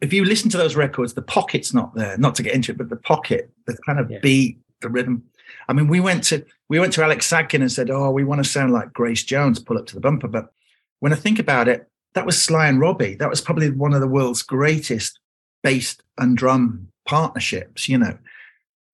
If 0.00 0.12
you 0.12 0.24
listen 0.24 0.50
to 0.50 0.56
those 0.56 0.76
records, 0.76 1.14
the 1.14 1.22
pocket's 1.22 1.74
not 1.74 1.94
there. 1.94 2.16
Not 2.18 2.34
to 2.36 2.42
get 2.42 2.54
into 2.54 2.72
it, 2.72 2.78
but 2.78 2.88
the 2.88 2.96
pocket, 2.96 3.50
the 3.66 3.76
kind 3.84 3.98
of 3.98 4.10
yeah. 4.10 4.18
beat, 4.22 4.58
the 4.80 4.88
rhythm. 4.88 5.24
I 5.68 5.72
mean, 5.72 5.88
we 5.88 6.00
went 6.00 6.24
to 6.24 6.44
we 6.68 6.78
went 6.78 6.92
to 6.94 7.02
Alex 7.02 7.28
Sadkin 7.28 7.60
and 7.60 7.72
said, 7.72 7.90
"Oh, 7.90 8.10
we 8.10 8.24
want 8.24 8.42
to 8.42 8.48
sound 8.48 8.72
like 8.72 8.92
Grace 8.92 9.24
Jones, 9.24 9.58
pull 9.58 9.78
up 9.78 9.86
to 9.86 9.94
the 9.94 10.00
bumper." 10.00 10.28
But 10.28 10.52
when 11.00 11.12
I 11.12 11.16
think 11.16 11.38
about 11.38 11.68
it, 11.68 11.88
that 12.14 12.26
was 12.26 12.40
Sly 12.40 12.68
and 12.68 12.80
Robbie. 12.80 13.14
That 13.16 13.30
was 13.30 13.40
probably 13.40 13.70
one 13.70 13.92
of 13.92 14.00
the 14.00 14.06
world's 14.06 14.42
greatest 14.42 15.18
bass 15.62 15.96
and 16.16 16.36
drum 16.36 16.88
partnerships. 17.06 17.88
You 17.88 17.98
know, 17.98 18.18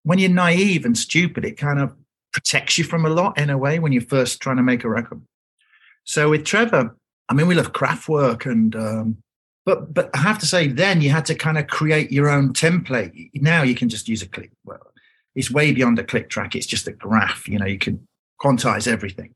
when 0.03 0.17
you're 0.17 0.29
naive 0.29 0.85
and 0.85 0.97
stupid, 0.97 1.45
it 1.45 1.57
kind 1.57 1.79
of 1.79 1.93
protects 2.31 2.77
you 2.77 2.83
from 2.83 3.05
a 3.05 3.09
lot 3.09 3.37
in 3.37 3.49
a 3.49 3.57
way 3.57 3.79
when 3.79 3.91
you're 3.91 4.01
first 4.01 4.41
trying 4.41 4.57
to 4.57 4.63
make 4.63 4.83
a 4.83 4.89
record. 4.89 5.21
So 6.03 6.29
with 6.29 6.45
Trevor, 6.45 6.95
I 7.29 7.33
mean, 7.33 7.47
we 7.47 7.55
love 7.55 7.73
Kraftwerk 7.73 8.49
and, 8.49 8.75
um, 8.75 9.17
but 9.65 9.93
but 9.93 10.11
I 10.13 10.19
have 10.19 10.37
to 10.39 10.45
say, 10.45 10.67
then 10.67 11.01
you 11.01 11.09
had 11.09 11.25
to 11.25 11.35
kind 11.35 11.57
of 11.57 11.67
create 11.67 12.11
your 12.11 12.29
own 12.29 12.53
template. 12.53 13.31
Now 13.33 13.63
you 13.63 13.73
can 13.73 13.89
just 13.89 14.07
use 14.07 14.21
a 14.21 14.27
click. 14.27 14.51
Well, 14.63 14.91
it's 15.33 15.49
way 15.49 15.71
beyond 15.71 15.97
a 15.97 16.03
click 16.03 16.29
track. 16.29 16.55
It's 16.55 16.67
just 16.67 16.87
a 16.87 16.91
graph. 16.91 17.47
You 17.47 17.57
know, 17.57 17.65
you 17.65 17.79
can 17.79 18.07
quantize 18.39 18.87
everything. 18.87 19.33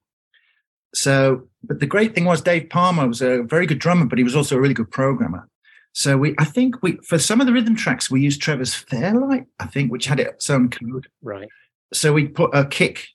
So, 0.93 1.48
but 1.63 1.79
the 1.79 1.88
great 1.88 2.15
thing 2.15 2.25
was 2.25 2.41
Dave 2.41 2.69
Palmer 2.69 3.08
was 3.08 3.22
a 3.22 3.43
very 3.43 3.65
good 3.65 3.79
drummer, 3.79 4.05
but 4.05 4.17
he 4.17 4.24
was 4.24 4.36
also 4.36 4.55
a 4.55 4.60
really 4.60 4.74
good 4.74 4.91
programmer. 4.91 5.48
So 5.93 6.17
we, 6.17 6.36
I 6.38 6.46
think 6.46 6.81
we, 6.81 6.98
for 6.98 7.17
some 7.19 7.41
of 7.41 7.48
the 7.48 7.53
rhythm 7.53 7.75
tracks, 7.75 8.12
we 8.12 8.22
used 8.22 8.41
Trevor's 8.41 8.74
Fairlight, 8.74 9.46
I 9.60 9.65
think, 9.65 9.91
which 9.91 10.05
had 10.05 10.19
its 10.19 10.50
own 10.50 10.69
code. 10.69 11.08
Right. 11.22 11.50
So 11.93 12.13
we 12.13 12.27
put 12.27 12.55
a 12.55 12.65
kick 12.65 13.08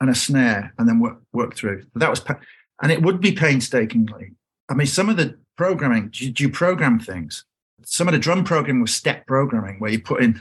and 0.00 0.10
a 0.10 0.14
snare 0.14 0.74
and 0.78 0.88
then 0.88 1.00
work, 1.00 1.18
work 1.32 1.54
through. 1.54 1.84
That 1.94 2.10
was, 2.10 2.22
and 2.82 2.90
it 2.90 3.02
would 3.02 3.20
be 3.20 3.32
painstakingly. 3.32 4.32
I 4.68 4.74
mean, 4.74 4.88
some 4.88 5.08
of 5.08 5.16
the 5.16 5.38
programming, 5.56 6.10
do 6.10 6.26
you, 6.26 6.32
do 6.32 6.42
you 6.42 6.50
program 6.50 6.98
things? 6.98 7.44
Some 7.84 8.08
of 8.08 8.12
the 8.12 8.18
drum 8.18 8.44
programming 8.44 8.82
was 8.82 8.94
step 8.94 9.26
programming 9.26 9.78
where 9.78 9.90
you 9.90 10.02
put 10.02 10.22
in, 10.22 10.40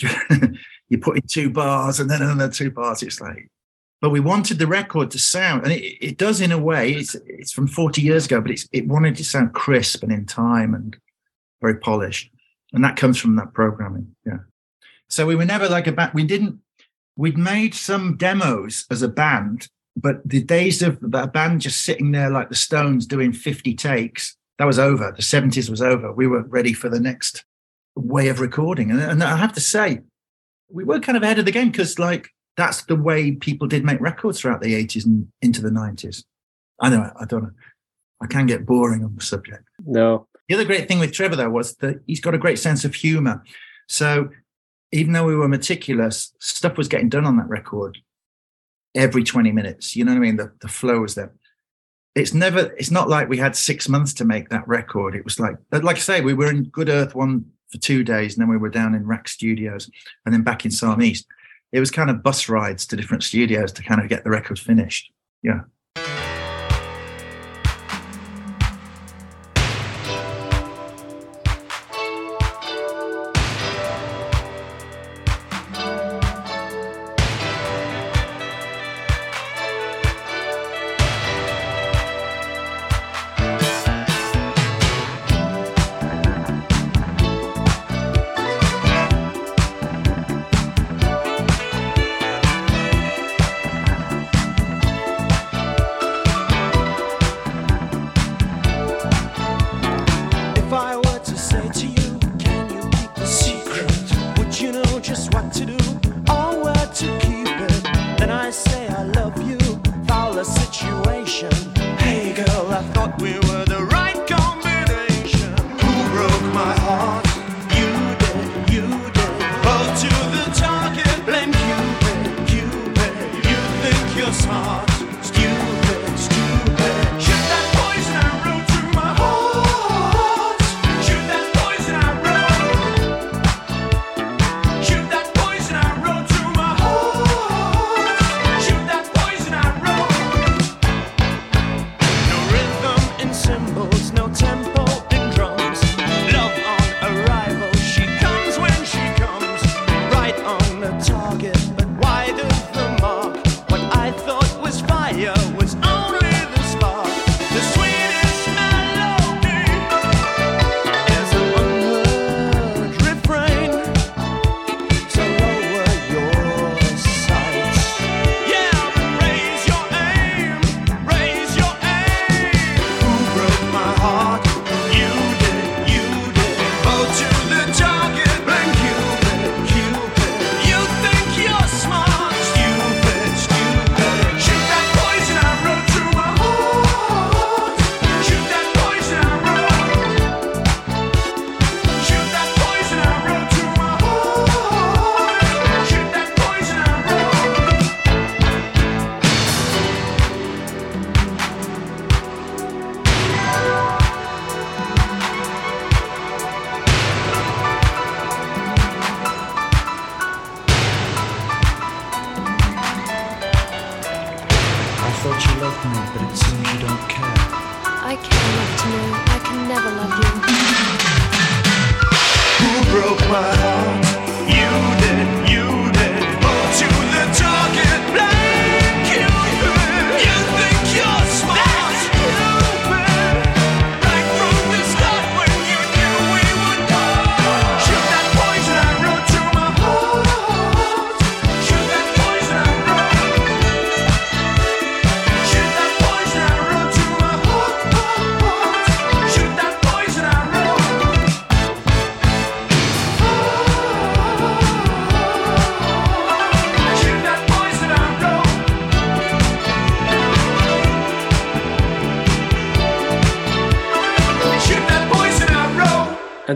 you 0.88 0.98
put 0.98 1.16
in 1.16 1.22
two 1.28 1.50
bars 1.50 2.00
and 2.00 2.10
then 2.10 2.22
another 2.22 2.50
two 2.50 2.70
bars. 2.70 3.02
It's 3.02 3.20
like, 3.20 3.50
but 4.00 4.10
we 4.10 4.20
wanted 4.20 4.58
the 4.58 4.66
record 4.66 5.10
to 5.10 5.18
sound, 5.18 5.64
and 5.64 5.72
it, 5.72 5.82
it 6.00 6.16
does 6.16 6.40
in 6.40 6.52
a 6.52 6.58
way. 6.58 6.92
It's 6.92 7.14
it's 7.26 7.52
from 7.52 7.66
40 7.66 8.00
years 8.00 8.24
ago, 8.24 8.40
but 8.40 8.52
it 8.72 8.88
wanted 8.88 9.16
to 9.16 9.24
sound 9.24 9.52
crisp 9.52 10.02
and 10.02 10.10
in 10.10 10.24
time 10.24 10.74
and 10.74 10.96
very 11.60 11.76
polished, 11.76 12.30
and 12.72 12.82
that 12.82 12.96
comes 12.96 13.18
from 13.18 13.36
that 13.36 13.52
programming. 13.52 14.14
Yeah. 14.24 14.38
So 15.08 15.26
we 15.26 15.36
were 15.36 15.44
never 15.44 15.68
like 15.68 15.86
a 15.86 15.92
band. 15.92 16.12
We 16.14 16.24
didn't. 16.24 16.60
We'd 17.16 17.36
made 17.36 17.74
some 17.74 18.16
demos 18.16 18.86
as 18.90 19.02
a 19.02 19.08
band, 19.08 19.68
but 19.96 20.26
the 20.26 20.42
days 20.42 20.82
of 20.82 20.98
that 21.10 21.32
band 21.32 21.60
just 21.60 21.82
sitting 21.82 22.12
there 22.12 22.30
like 22.30 22.48
the 22.48 22.54
Stones 22.54 23.06
doing 23.06 23.32
50 23.32 23.74
takes, 23.74 24.36
that 24.58 24.66
was 24.66 24.78
over. 24.78 25.12
The 25.16 25.22
70s 25.22 25.70
was 25.70 25.82
over. 25.82 26.12
We 26.12 26.26
were 26.26 26.42
ready 26.42 26.72
for 26.72 26.88
the 26.88 27.00
next 27.00 27.44
way 27.96 28.28
of 28.28 28.40
recording, 28.40 28.90
and, 28.90 29.00
and 29.00 29.22
I 29.22 29.36
have 29.36 29.52
to 29.54 29.60
say, 29.60 30.00
we 30.70 30.84
were 30.84 31.00
kind 31.00 31.16
of 31.16 31.22
ahead 31.22 31.38
of 31.38 31.44
the 31.44 31.50
game 31.50 31.70
because 31.70 31.98
like 31.98 32.28
that's 32.56 32.84
the 32.84 32.96
way 32.96 33.32
people 33.32 33.66
did 33.66 33.84
make 33.84 34.00
records 34.00 34.40
throughout 34.40 34.60
the 34.60 34.74
80s 34.74 35.04
and 35.04 35.28
into 35.42 35.60
the 35.62 35.70
90s. 35.70 36.24
I 36.80 36.90
know, 36.90 37.10
I 37.18 37.24
don't 37.24 37.42
know. 37.42 37.50
I 38.22 38.26
can 38.26 38.46
get 38.46 38.66
boring 38.66 39.04
on 39.04 39.14
the 39.16 39.24
subject. 39.24 39.64
No. 39.84 40.26
The 40.48 40.54
other 40.54 40.64
great 40.64 40.88
thing 40.88 40.98
with 40.98 41.12
Trevor, 41.12 41.36
though, 41.36 41.50
was 41.50 41.76
that 41.76 42.00
he's 42.06 42.20
got 42.20 42.34
a 42.34 42.38
great 42.38 42.58
sense 42.58 42.84
of 42.84 42.94
humor. 42.94 43.42
So 43.88 44.28
even 44.92 45.12
though 45.12 45.24
we 45.24 45.36
were 45.36 45.48
meticulous, 45.48 46.34
stuff 46.38 46.76
was 46.76 46.88
getting 46.88 47.08
done 47.08 47.24
on 47.24 47.36
that 47.38 47.48
record 47.48 47.98
every 48.94 49.24
20 49.24 49.52
minutes. 49.52 49.96
You 49.96 50.04
know 50.04 50.12
what 50.12 50.18
I 50.18 50.20
mean? 50.20 50.36
The, 50.36 50.52
the 50.60 50.68
flow 50.68 51.00
was 51.00 51.14
there. 51.14 51.32
It's 52.14 52.34
never, 52.34 52.72
it's 52.76 52.90
not 52.90 53.08
like 53.08 53.28
we 53.28 53.38
had 53.38 53.54
six 53.54 53.88
months 53.88 54.12
to 54.14 54.24
make 54.24 54.48
that 54.48 54.66
record. 54.66 55.14
It 55.14 55.24
was 55.24 55.38
like, 55.38 55.54
like 55.70 55.96
I 55.96 56.00
say, 56.00 56.20
we 56.20 56.34
were 56.34 56.50
in 56.50 56.64
Good 56.64 56.88
Earth 56.88 57.14
one 57.14 57.44
for 57.70 57.78
two 57.78 58.02
days, 58.02 58.34
and 58.34 58.42
then 58.42 58.48
we 58.48 58.56
were 58.56 58.68
down 58.68 58.96
in 58.96 59.06
RAK 59.06 59.28
Studios 59.28 59.88
and 60.26 60.34
then 60.34 60.42
back 60.42 60.64
in 60.64 60.72
Sarm 60.72 61.02
East 61.02 61.26
it 61.72 61.80
was 61.80 61.90
kind 61.90 62.10
of 62.10 62.22
bus 62.22 62.48
rides 62.48 62.86
to 62.86 62.96
different 62.96 63.22
studios 63.22 63.72
to 63.72 63.82
kind 63.82 64.00
of 64.00 64.08
get 64.08 64.24
the 64.24 64.30
record 64.30 64.58
finished. 64.58 65.12
Yeah. 65.42 65.60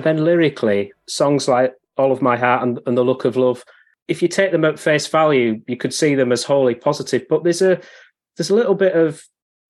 Then 0.04 0.24
lyrically, 0.24 0.92
songs 1.08 1.48
like 1.48 1.74
All 1.96 2.12
of 2.12 2.22
My 2.22 2.36
Heart 2.36 2.62
and, 2.62 2.80
and 2.86 2.96
The 2.96 3.04
Look 3.04 3.24
of 3.24 3.36
Love, 3.36 3.64
if 4.08 4.22
you 4.22 4.28
take 4.28 4.52
them 4.52 4.64
at 4.64 4.78
face 4.78 5.06
value, 5.06 5.60
you 5.66 5.76
could 5.76 5.94
see 5.94 6.14
them 6.14 6.32
as 6.32 6.44
wholly 6.44 6.74
positive. 6.74 7.26
But 7.28 7.44
there's 7.44 7.62
a 7.62 7.80
there's 8.36 8.50
a 8.50 8.54
little 8.54 8.74
bit 8.74 8.94
of 8.94 9.22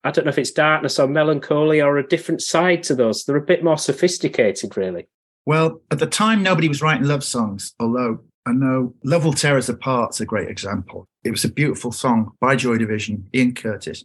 I 0.03 0.11
don't 0.11 0.25
know 0.25 0.29
if 0.29 0.37
it's 0.37 0.51
darkness 0.51 0.99
or 0.99 1.07
melancholy 1.07 1.81
or 1.81 1.97
a 1.97 2.07
different 2.07 2.41
side 2.41 2.83
to 2.83 2.95
those. 2.95 3.23
They're 3.23 3.35
a 3.35 3.41
bit 3.41 3.63
more 3.63 3.77
sophisticated, 3.77 4.77
really. 4.77 5.07
Well, 5.45 5.81
at 5.89 5.99
the 5.99 6.07
time, 6.07 6.43
nobody 6.43 6.67
was 6.67 6.81
writing 6.81 7.07
love 7.07 7.23
songs, 7.23 7.73
although 7.79 8.19
I 8.45 8.51
know 8.51 8.93
Love 9.03 9.25
Will 9.25 9.33
Tear 9.33 9.57
Us 9.57 9.69
Apart's 9.69 10.21
a 10.21 10.25
great 10.25 10.49
example. 10.49 11.07
It 11.23 11.31
was 11.31 11.43
a 11.43 11.49
beautiful 11.49 11.91
song 11.91 12.31
by 12.39 12.55
Joy 12.55 12.77
Division, 12.77 13.27
Ian 13.33 13.55
Curtis, 13.55 14.03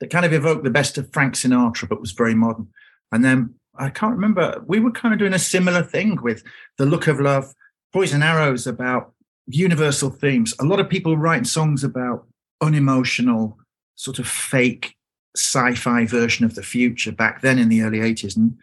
that 0.00 0.10
kind 0.10 0.26
of 0.26 0.32
evoked 0.32 0.64
the 0.64 0.70
best 0.70 0.98
of 0.98 1.12
Frank 1.12 1.34
Sinatra, 1.34 1.88
but 1.88 2.00
was 2.00 2.12
very 2.12 2.34
modern. 2.34 2.68
And 3.10 3.24
then 3.24 3.54
I 3.78 3.90
can't 3.90 4.14
remember, 4.14 4.62
we 4.66 4.80
were 4.80 4.90
kind 4.90 5.14
of 5.14 5.18
doing 5.18 5.34
a 5.34 5.38
similar 5.38 5.82
thing 5.82 6.20
with 6.22 6.42
The 6.78 6.86
Look 6.86 7.06
of 7.06 7.20
Love, 7.20 7.54
Poison 7.92 8.22
Arrows 8.22 8.66
about 8.66 9.12
universal 9.46 10.10
themes. 10.10 10.54
A 10.60 10.64
lot 10.64 10.80
of 10.80 10.88
people 10.88 11.16
writing 11.16 11.44
songs 11.44 11.84
about 11.84 12.26
unemotional, 12.60 13.58
sort 13.94 14.18
of 14.18 14.26
fake 14.26 14.96
sci-fi 15.36 16.04
version 16.06 16.44
of 16.44 16.54
the 16.54 16.62
future 16.62 17.12
back 17.12 17.40
then 17.40 17.58
in 17.58 17.68
the 17.68 17.82
early 17.82 17.98
80s. 17.98 18.36
And 18.36 18.58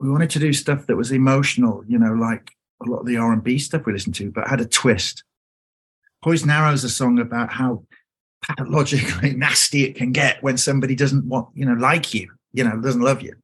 we 0.00 0.10
wanted 0.10 0.30
to 0.30 0.38
do 0.38 0.52
stuff 0.52 0.86
that 0.86 0.96
was 0.96 1.12
emotional, 1.12 1.84
you 1.86 1.98
know, 1.98 2.14
like 2.14 2.50
a 2.84 2.90
lot 2.90 3.00
of 3.00 3.06
the 3.06 3.16
R&B 3.16 3.58
stuff 3.58 3.86
we 3.86 3.92
listened 3.92 4.14
to, 4.16 4.30
but 4.30 4.48
had 4.48 4.60
a 4.60 4.66
twist. 4.66 5.24
Poison 6.22 6.50
Arrows 6.50 6.84
a 6.84 6.88
song 6.88 7.18
about 7.18 7.52
how 7.52 7.84
pathologically 8.42 9.32
nasty 9.36 9.84
it 9.84 9.94
can 9.94 10.12
get 10.12 10.42
when 10.42 10.56
somebody 10.56 10.94
doesn't 10.94 11.26
want, 11.26 11.48
you 11.54 11.66
know, 11.66 11.74
like 11.74 12.14
you, 12.14 12.30
you 12.52 12.64
know, 12.64 12.80
doesn't 12.80 13.02
love 13.02 13.22
you. 13.22 13.34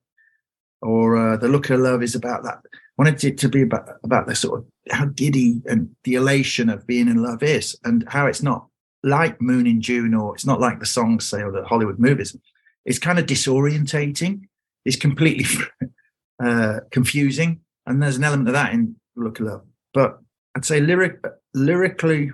Or 0.83 1.17
uh, 1.17 1.37
the 1.37 1.49
look 1.49 1.71
of 1.71 1.81
love 1.81 2.03
is 2.03 2.15
about 2.15 2.43
that. 2.45 2.59
Wanted 2.97 3.23
it 3.25 3.39
to 3.39 3.49
be 3.49 3.63
about 3.63 3.89
about 4.03 4.27
the 4.27 4.35
sort 4.35 4.61
of 4.61 4.67
how 4.91 5.07
giddy 5.07 5.63
and 5.67 5.91
the 6.05 6.15
elation 6.15 6.69
of 6.69 6.87
being 6.87 7.09
in 7.09 7.23
love 7.23 7.43
is, 7.43 7.79
and 7.85 8.05
how 8.09 8.27
it's 8.27 8.43
not 8.43 8.67
like 9.03 9.41
Moon 9.41 9.67
in 9.67 9.81
June, 9.81 10.15
or 10.15 10.35
it's 10.35 10.47
not 10.47 10.61
like 10.61 10.81
the 10.81 10.87
songs 10.87 11.27
say 11.27 11.43
or 11.43 11.53
the 11.53 11.65
Hollywood 11.65 11.99
movies. 11.99 12.37
It's 12.85 12.99
kind 12.99 13.19
of 13.19 13.27
disorientating. 13.27 14.43
It's 14.85 14.97
completely 14.97 15.47
uh, 16.45 16.81
confusing, 16.91 17.61
and 17.87 18.03
there's 18.03 18.17
an 18.17 18.25
element 18.25 18.49
of 18.49 18.55
that 18.55 18.73
in 18.73 18.97
Look 19.17 19.41
of 19.41 19.47
Love. 19.47 19.63
But 19.95 20.19
I'd 20.55 20.65
say 20.65 20.81
lyric 20.81 21.25
lyrically, 21.55 22.33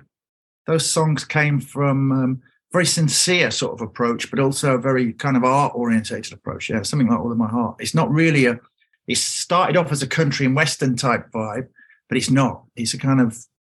those 0.65 0.89
songs 0.89 1.23
came 1.23 1.59
from 1.59 2.11
um, 2.11 2.41
very 2.71 2.85
sincere 2.85 3.51
sort 3.51 3.73
of 3.73 3.81
approach, 3.81 4.29
but 4.29 4.39
also 4.39 4.75
a 4.75 4.77
very 4.77 5.13
kind 5.13 5.37
of 5.37 5.43
art 5.43 5.73
orientated 5.75 6.33
approach. 6.33 6.69
Yeah, 6.69 6.81
something 6.81 7.07
like 7.07 7.19
All 7.19 7.31
of 7.31 7.37
My 7.37 7.47
Heart. 7.47 7.77
It's 7.79 7.95
not 7.95 8.11
really 8.11 8.45
a. 8.45 8.59
It 9.07 9.17
started 9.17 9.77
off 9.77 9.91
as 9.91 10.01
a 10.01 10.07
country 10.07 10.45
and 10.45 10.55
western 10.55 10.97
type 10.97 11.31
vibe, 11.31 11.69
but 12.09 12.17
it's 12.17 12.29
not. 12.29 12.63
It's 12.75 12.93
a 12.93 12.97
kind 12.97 13.21
of 13.21 13.37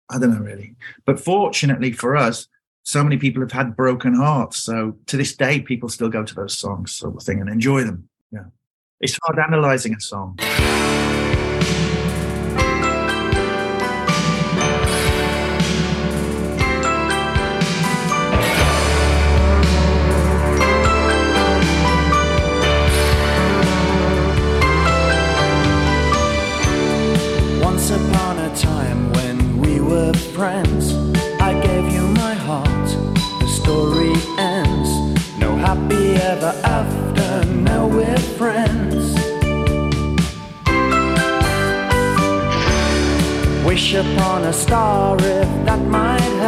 I 0.10 0.17
don't 0.17 0.34
know 0.34 0.41
really. 0.41 0.75
But 1.06 1.19
fortunately 1.19 1.91
for 1.91 2.15
us, 2.15 2.47
so 2.84 3.04
many 3.04 3.17
people 3.17 3.41
have 3.41 3.52
had 3.52 3.75
broken 3.75 4.15
hearts. 4.15 4.58
So 4.58 4.97
to 5.06 5.17
this 5.17 5.36
day, 5.36 5.62
people 5.62 5.89
still 5.89 6.10
go 6.10 6.23
to 6.23 6.36
those 6.36 6.58
songs 6.58 6.95
sort 6.95 7.15
of 7.15 7.23
thing 7.23 7.39
and 7.41 7.49
enjoy 7.49 7.84
them. 7.84 8.10
Yeah, 8.32 8.45
it's 8.99 9.19
hard 9.23 9.39
analyzing 9.39 9.93
a 9.93 10.02
song. 10.02 10.39
Wish 43.80 43.94
upon 43.94 44.44
a 44.44 44.52
star 44.52 45.15
if 45.15 45.48
that 45.65 45.80
might 45.88 46.38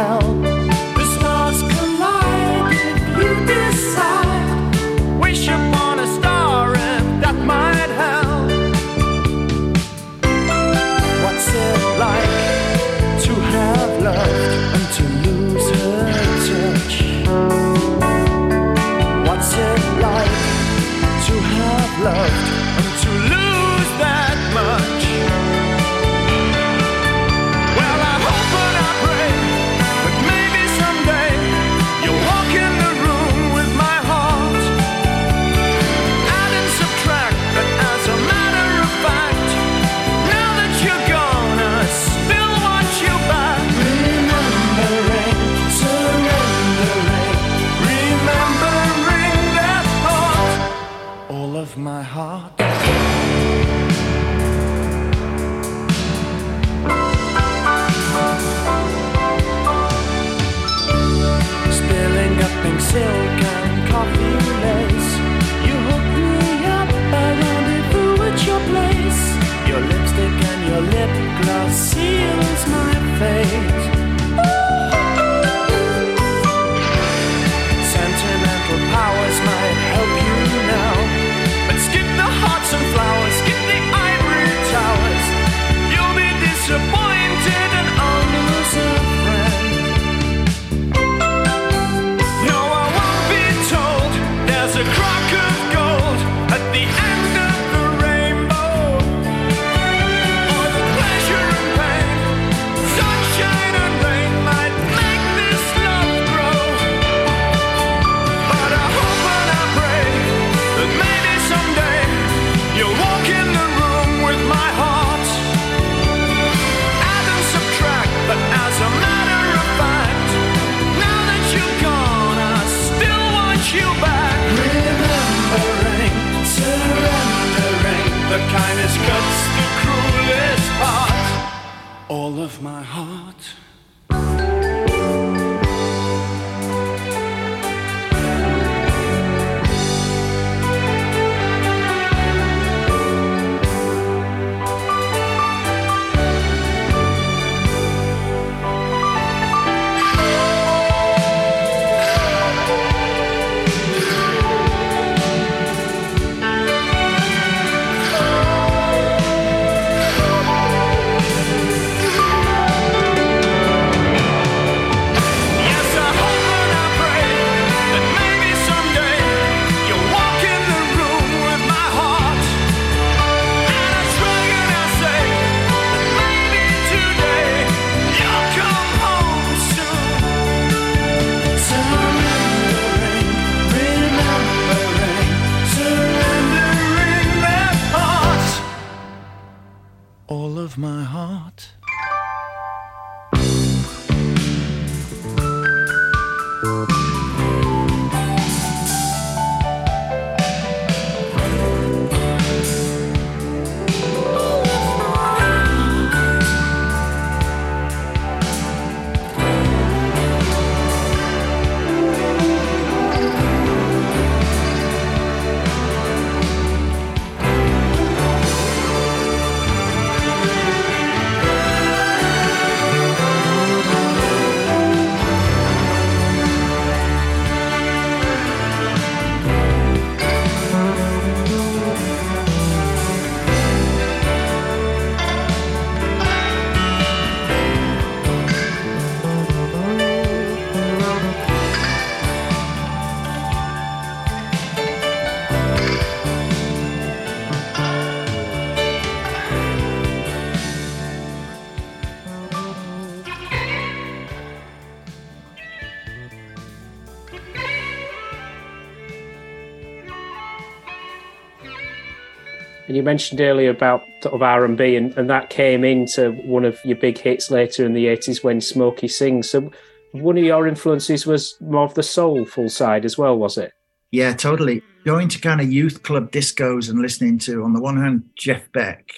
And 262.92 262.96
you 262.98 263.02
mentioned 263.02 263.40
earlier 263.40 263.70
about 263.70 264.04
sort 264.22 264.34
of 264.34 264.42
R 264.42 264.66
and 264.66 264.76
B, 264.76 264.96
and 264.96 265.30
that 265.30 265.48
came 265.48 265.82
into 265.82 266.32
one 266.44 266.66
of 266.66 266.78
your 266.84 266.98
big 266.98 267.16
hits 267.16 267.50
later 267.50 267.86
in 267.86 267.94
the 267.94 268.06
eighties 268.06 268.44
when 268.44 268.60
Smokey 268.60 269.08
sings. 269.08 269.48
So 269.48 269.70
one 270.12 270.36
of 270.36 270.44
your 270.44 270.66
influences 270.66 271.24
was 271.24 271.56
more 271.62 271.86
of 271.86 271.94
the 271.94 272.02
soulful 272.02 272.68
side 272.68 273.06
as 273.06 273.16
well, 273.16 273.38
was 273.38 273.56
it? 273.56 273.72
Yeah, 274.10 274.34
totally. 274.34 274.82
Going 275.06 275.28
to 275.28 275.40
kind 275.40 275.62
of 275.62 275.72
youth 275.72 276.02
club 276.02 276.32
discos 276.32 276.90
and 276.90 277.00
listening 277.00 277.38
to, 277.38 277.62
on 277.62 277.72
the 277.72 277.80
one 277.80 277.96
hand, 277.96 278.28
Jeff 278.36 278.70
Beck, 278.72 279.10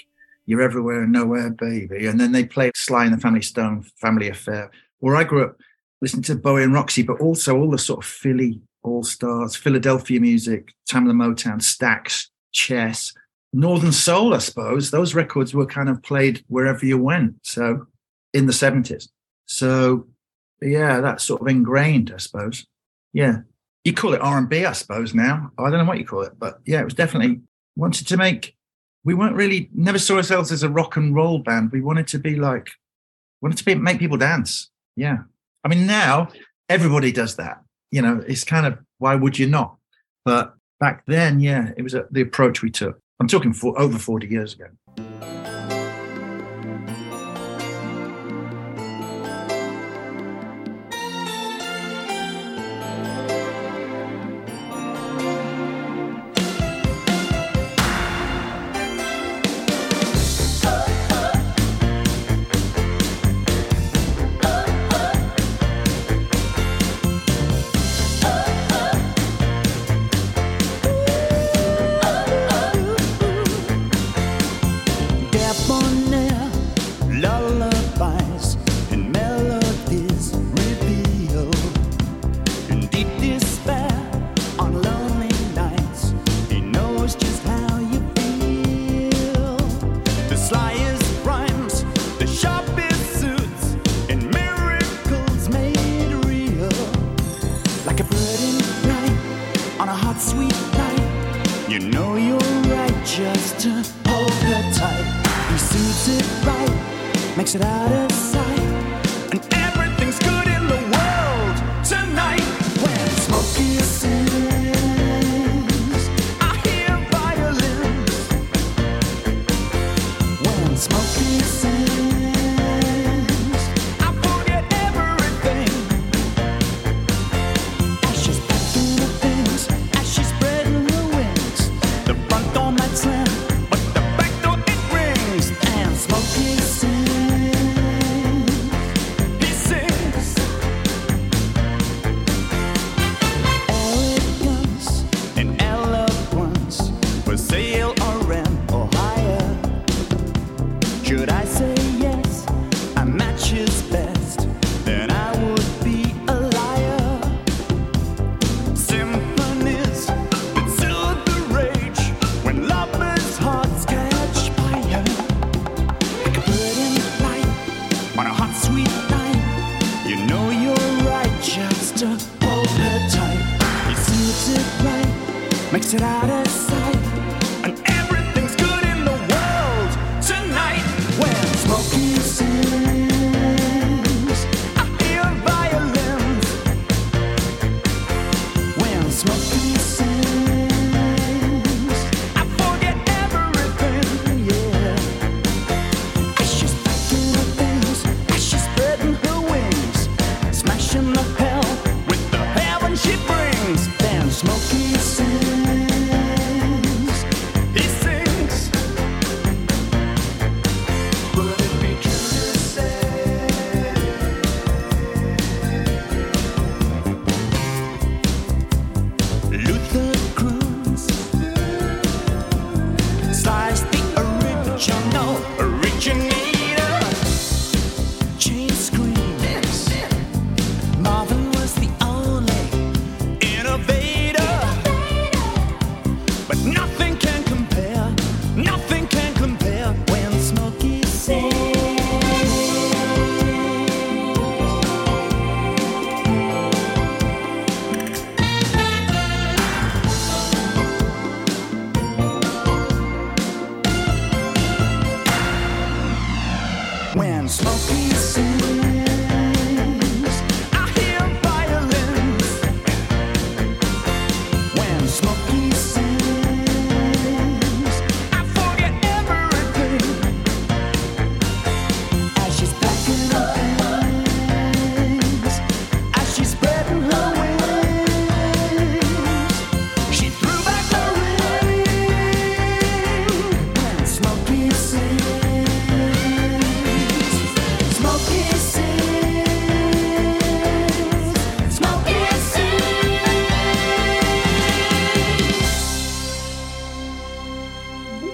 You're 0.46 0.62
Everywhere 0.62 1.02
and 1.02 1.10
Nowhere, 1.10 1.50
Baby. 1.50 2.06
And 2.06 2.20
then 2.20 2.30
they 2.30 2.44
play 2.44 2.70
Sly 2.76 3.06
and 3.06 3.14
the 3.14 3.20
Family 3.20 3.42
Stone, 3.42 3.86
Family 3.96 4.28
Affair. 4.28 4.70
Where 5.00 5.16
I 5.16 5.24
grew 5.24 5.46
up 5.46 5.56
listening 6.00 6.22
to 6.22 6.36
Bowie 6.36 6.62
and 6.62 6.74
Roxy, 6.74 7.02
but 7.02 7.20
also 7.20 7.58
all 7.58 7.72
the 7.72 7.78
sort 7.78 8.04
of 8.04 8.08
Philly 8.08 8.62
all 8.84 9.02
stars, 9.02 9.56
Philadelphia 9.56 10.20
music, 10.20 10.74
Tamla 10.88 11.12
Motown, 11.12 11.58
Stax, 11.58 12.28
Chess, 12.52 13.12
Northern 13.54 13.92
Soul, 13.92 14.34
I 14.34 14.38
suppose. 14.38 14.90
Those 14.90 15.14
records 15.14 15.54
were 15.54 15.64
kind 15.64 15.88
of 15.88 16.02
played 16.02 16.44
wherever 16.48 16.84
you 16.84 16.98
went. 16.98 17.36
So 17.42 17.86
in 18.32 18.46
the 18.46 18.52
70s. 18.52 19.08
So 19.46 20.08
yeah, 20.60 21.00
that's 21.00 21.22
sort 21.22 21.40
of 21.40 21.46
ingrained, 21.46 22.12
I 22.12 22.18
suppose. 22.18 22.66
Yeah. 23.12 23.38
You 23.84 23.94
call 23.94 24.12
it 24.14 24.20
R&B, 24.20 24.64
I 24.64 24.72
suppose 24.72 25.14
now. 25.14 25.52
I 25.56 25.70
don't 25.70 25.78
know 25.78 25.84
what 25.84 25.98
you 25.98 26.04
call 26.04 26.22
it, 26.22 26.38
but 26.38 26.58
yeah, 26.66 26.80
it 26.80 26.84
was 26.84 26.94
definitely 26.94 27.40
wanted 27.76 28.08
to 28.08 28.16
make 28.16 28.56
we 29.06 29.12
weren't 29.12 29.36
really 29.36 29.68
never 29.74 29.98
saw 29.98 30.16
ourselves 30.16 30.50
as 30.50 30.62
a 30.62 30.68
rock 30.68 30.96
and 30.96 31.14
roll 31.14 31.38
band. 31.38 31.70
We 31.70 31.82
wanted 31.82 32.08
to 32.08 32.18
be 32.18 32.36
like 32.36 32.70
wanted 33.40 33.58
to 33.58 33.64
be 33.64 33.74
make 33.74 33.98
people 33.98 34.16
dance. 34.16 34.70
Yeah. 34.96 35.18
I 35.62 35.68
mean 35.68 35.86
now 35.86 36.30
everybody 36.68 37.12
does 37.12 37.36
that. 37.36 37.62
You 37.92 38.02
know, 38.02 38.24
it's 38.26 38.42
kind 38.42 38.66
of 38.66 38.78
why 38.98 39.14
would 39.14 39.38
you 39.38 39.46
not? 39.46 39.76
But 40.24 40.54
back 40.80 41.04
then, 41.06 41.38
yeah, 41.38 41.70
it 41.76 41.82
was 41.82 41.94
a, 41.94 42.06
the 42.10 42.22
approach 42.22 42.62
we 42.62 42.70
took. 42.70 42.98
I'm 43.24 43.28
talking 43.28 43.54
for 43.54 43.80
over 43.80 43.98
40 43.98 44.26
years 44.26 44.52
ago. 44.52 44.66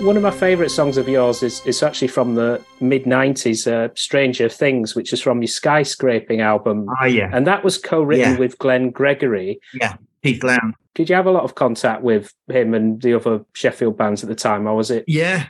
One 0.01 0.17
of 0.17 0.23
my 0.23 0.31
favourite 0.31 0.71
songs 0.71 0.97
of 0.97 1.09
yours 1.11 1.43
is, 1.43 1.65
is 1.67 1.83
actually 1.83 2.09
from 2.09 2.35
the 2.35 2.65
mid 2.81 3.05
90s, 3.05 3.71
uh, 3.71 3.93
Stranger 3.95 4.49
Things, 4.49 4.95
which 4.95 5.13
is 5.13 5.21
from 5.21 5.43
your 5.43 5.49
Skyscraping 5.49 6.41
album. 6.41 6.87
Ah, 7.01 7.05
yeah. 7.05 7.29
And 7.35 7.47
that 7.47 7.63
was 7.63 7.77
co 7.77 8.03
written 8.03 8.33
Yeah. 8.33 8.39
with 8.39 8.59
Glenn 8.59 8.91
Gregory. 8.91 9.61
Yeah. 9.75 9.97
Keith 10.25 10.43
Lowndes. 10.43 10.75
Did 10.95 11.11
you 11.11 11.17
have 11.17 11.27
a 11.27 11.31
lot 11.31 11.45
of 11.45 11.55
contact 11.55 12.03
with 12.03 12.33
him 12.49 12.73
and 12.73 13.01
the 13.03 13.13
other 13.15 13.45
Sheffield 13.53 13.99
bands 13.99 14.23
at 14.23 14.31
the 14.31 14.35
time, 14.35 14.67
or 14.67 14.75
was 14.75 14.91
it? 14.91 15.05
Yeah. 15.07 15.47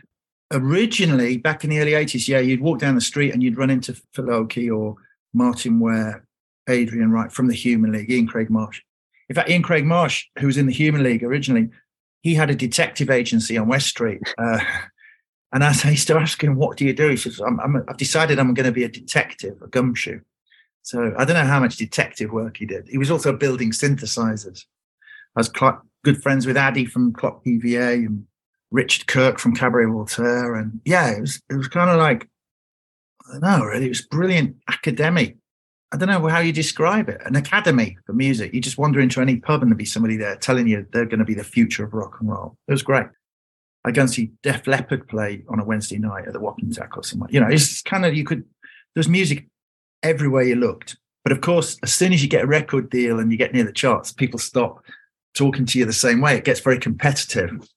Originally, 0.53 1.37
back 1.37 1.63
in 1.63 1.71
the 1.71 1.79
early 1.79 1.93
80s, 1.93 2.27
yeah, 2.27 2.41
you'd 2.41 2.61
walk 2.61 2.81
down 2.81 2.97
the 2.97 3.01
street 3.01 3.33
and 3.33 3.43
you'd 3.45 3.57
run 3.57 3.71
into 3.71 3.95
Phil 4.15 4.31
Oakey 4.33 4.69
or 4.69 4.97
Martyn 5.33 5.79
Ware, 5.79 6.25
Adrian 6.69 7.13
Wright 7.13 7.31
from 7.31 7.47
the 7.47 7.55
Human 7.55 7.93
League, 7.93 8.11
Ian 8.11 8.27
Craig 8.27 8.51
Marsh. 8.51 8.83
In 9.29 9.37
fact, 9.37 9.49
Ian 9.49 9.63
Craig 9.63 9.85
Marsh, 9.87 10.25
who 10.41 10.47
was 10.49 10.57
in 10.57 10.67
the 10.67 10.73
Human 10.73 11.05
League 11.05 11.23
originally, 11.23 11.69
he 12.23 12.35
had 12.35 12.51
a 12.51 12.55
detective 12.55 13.11
agency 13.11 13.57
on 13.57 13.69
West 13.69 13.89
Street. 13.89 14.21
Uh, 14.39 14.61
and 15.53 15.65
as 15.65 15.85
I 15.85 15.91
used 15.91 16.07
to 16.09 16.17
ask 16.17 16.43
him, 16.43 16.57
what 16.57 16.77
do 16.77 16.85
you 16.85 16.93
do? 16.93 17.09
He 17.09 17.17
says, 17.17 17.41
I'm, 17.41 17.61
I've 17.89 17.97
decided 17.97 18.39
I'm 18.39 18.55
going 18.55 18.67
to 18.67 18.73
be 18.73 18.85
a 18.85 18.89
detective, 18.89 19.61
a 19.63 19.69
gumshoe. 19.69 20.21
So 20.83 21.13
I 21.17 21.25
don't 21.25 21.37
know 21.37 21.45
how 21.45 21.61
much 21.61 21.77
detective 21.77 22.31
work 22.31 22.57
he 22.57 22.67
did. 22.67 22.89
He 22.89 22.99
was 22.99 23.11
also 23.11 23.37
building 23.37 23.71
synthesizers. 23.71 24.65
I 25.37 25.41
was 25.41 25.51
good 26.05 26.23
friends 26.23 26.47
with 26.47 26.57
Adi 26.57 26.87
from 26.87 27.13
Clock 27.13 27.45
DVA 27.45 28.07
and 28.07 28.27
Richard 28.71 29.07
Kirk 29.07 29.39
from 29.39 29.55
Cabaret 29.55 29.87
Voltaire. 29.87 30.55
And 30.55 30.81
yeah, 30.85 31.11
it 31.11 31.21
was, 31.21 31.43
it 31.51 31.55
was 31.55 31.69
kind 31.69 31.91
of 31.91 31.99
like, 31.99 32.29
I 33.29 33.33
don't 33.33 33.43
know, 33.43 33.65
really, 33.65 33.87
it 33.87 33.91
was 33.91 34.03
brilliant 34.03 34.57
academic. 34.69 35.37
I 35.93 35.97
don't 35.97 36.09
know 36.09 36.29
how 36.29 36.39
you 36.39 36.53
describe 36.53 37.09
it. 37.09 37.21
An 37.25 37.35
academy 37.35 37.99
for 38.07 38.13
music. 38.13 38.55
You 38.55 38.61
just 38.61 38.79
wander 38.79 39.01
into 39.01 39.21
any 39.21 39.37
pub 39.37 39.63
and 39.63 39.71
there'd 39.71 39.79
be 39.79 39.85
somebody 39.85 40.17
there 40.17 40.37
telling 40.37 40.69
you 40.69 40.87
they're 40.93 41.05
going 41.05 41.19
to 41.19 41.25
be 41.25 41.35
the 41.35 41.43
future 41.45 41.85
of 41.85 41.95
rock 41.95 42.19
and 42.21 42.31
roll. 42.31 42.57
It 42.69 42.73
was 42.73 42.83
great. 42.83 43.07
I 43.85 43.91
go 43.91 44.03
and 44.03 44.11
see 44.11 44.31
Def 44.43 44.67
Leppard 44.67 45.09
play 45.09 45.43
on 45.49 45.59
a 45.59 45.65
Wednesday 45.65 45.99
night 45.99 46.27
at 46.27 46.33
the 46.33 46.39
Wapentake 46.39 46.97
or 46.97 47.03
somewhere. 47.03 47.31
You 47.33 47.41
know, 47.41 47.49
it's 47.49 47.83
kind 47.83 48.05
of, 48.05 48.15
you 48.15 48.25
could, 48.25 48.45
there's 48.95 49.09
music 49.09 49.47
everywhere 50.03 50.43
you 50.43 50.55
looked. 50.55 50.97
But 51.25 51.33
of 51.33 51.41
course, 51.41 51.79
as 51.83 51.93
soon 51.93 52.13
as 52.13 52.23
you 52.23 52.29
get 52.29 52.45
a 52.45 52.47
record 52.47 52.91
deal 52.91 53.19
and 53.19 53.33
you 53.33 53.39
get 53.39 53.53
near 53.53 53.65
the 53.65 53.73
charts, 53.73 54.13
people 54.13 54.39
stop 54.39 54.85
talking 55.35 55.67
to 55.67 55.79
you 55.79 55.85
the 55.85 55.93
same 55.93 56.21
way. 56.21 56.37
It 56.37 56.45
gets 56.45 56.61
very 56.61 56.79
competitive. 56.79 57.69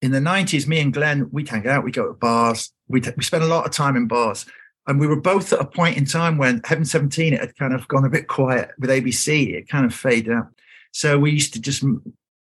In 0.00 0.10
the 0.10 0.18
90s, 0.18 0.66
me 0.66 0.80
and 0.80 0.92
Glenn, 0.92 1.28
we'd 1.30 1.48
hang 1.48 1.66
out, 1.66 1.84
we'd 1.84 1.94
go 1.94 2.08
to 2.08 2.14
bars, 2.14 2.72
we'd, 2.88 3.12
we 3.16 3.22
spent 3.22 3.44
a 3.44 3.46
lot 3.46 3.66
of 3.66 3.72
time 3.72 3.96
in 3.96 4.08
bars. 4.08 4.46
And 4.86 4.98
we 4.98 5.06
were 5.06 5.20
both 5.20 5.52
at 5.52 5.60
a 5.60 5.64
point 5.64 5.96
in 5.96 6.04
time 6.04 6.38
when 6.38 6.60
Heaven 6.64 6.84
17, 6.84 7.32
it 7.32 7.40
had 7.40 7.56
kind 7.56 7.72
of 7.72 7.86
gone 7.88 8.04
a 8.04 8.10
bit 8.10 8.26
quiet 8.26 8.70
with 8.78 8.90
ABC, 8.90 9.54
it 9.54 9.68
kind 9.68 9.86
of 9.86 9.94
faded 9.94 10.32
out. 10.32 10.48
So 10.92 11.18
we 11.18 11.30
used 11.30 11.52
to 11.54 11.60
just 11.60 11.84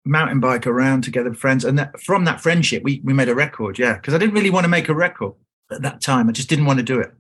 mountain 0.06 0.39
bike 0.39 0.67
around 0.67 1.04
together 1.04 1.34
friends. 1.34 1.65
And 1.65 1.78
that, 1.80 2.00
from 2.00 2.26
that 2.26 2.41
friendship, 2.41 2.84
we, 2.84 3.02
we 3.04 3.13
made 3.13 3.30
a 3.30 3.36
record, 3.36 3.78
yeah. 3.80 3.95
Because 3.95 4.13
I 4.13 4.17
didn't 4.17 4.36
really 4.36 4.50
want 4.50 4.63
to 4.65 4.69
make 4.69 4.89
a 4.89 4.93
record 4.93 5.34
at 5.71 5.82
that 5.82 6.02
time. 6.02 6.30
I 6.30 6.32
just 6.32 6.50
didn't 6.50 6.65
want 6.65 6.80
to 6.80 6.86
do 6.86 7.00
it. 7.00 7.12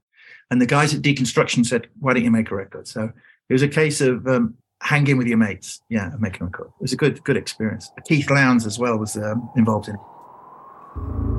And 0.49 0.61
the 0.61 0.65
guys 0.65 0.93
at 0.93 1.01
Deconstruction 1.01 1.65
said, 1.65 1.87
why 1.99 2.13
don't 2.13 2.23
you 2.23 2.31
make 2.31 2.51
a 2.51 2.55
record? 2.55 2.87
So 2.87 3.11
it 3.49 3.53
was 3.53 3.63
a 3.63 3.67
case 3.67 3.99
of 3.99 4.25
um, 4.27 4.55
hanging 4.81 5.17
with 5.17 5.27
your 5.27 5.37
mates, 5.37 5.81
yeah, 5.89 6.11
and 6.11 6.21
making 6.21 6.43
a 6.43 6.45
record. 6.45 6.67
It 6.67 6.81
was 6.81 6.93
a 6.93 6.97
good, 6.97 7.23
good 7.23 7.37
experience. 7.37 7.91
Keith 8.07 8.29
Lowndes 8.29 8.65
as 8.65 8.79
well 8.79 8.97
was 8.97 9.17
um, 9.17 9.49
involved 9.57 9.89
in 9.89 9.95
it. 9.95 11.36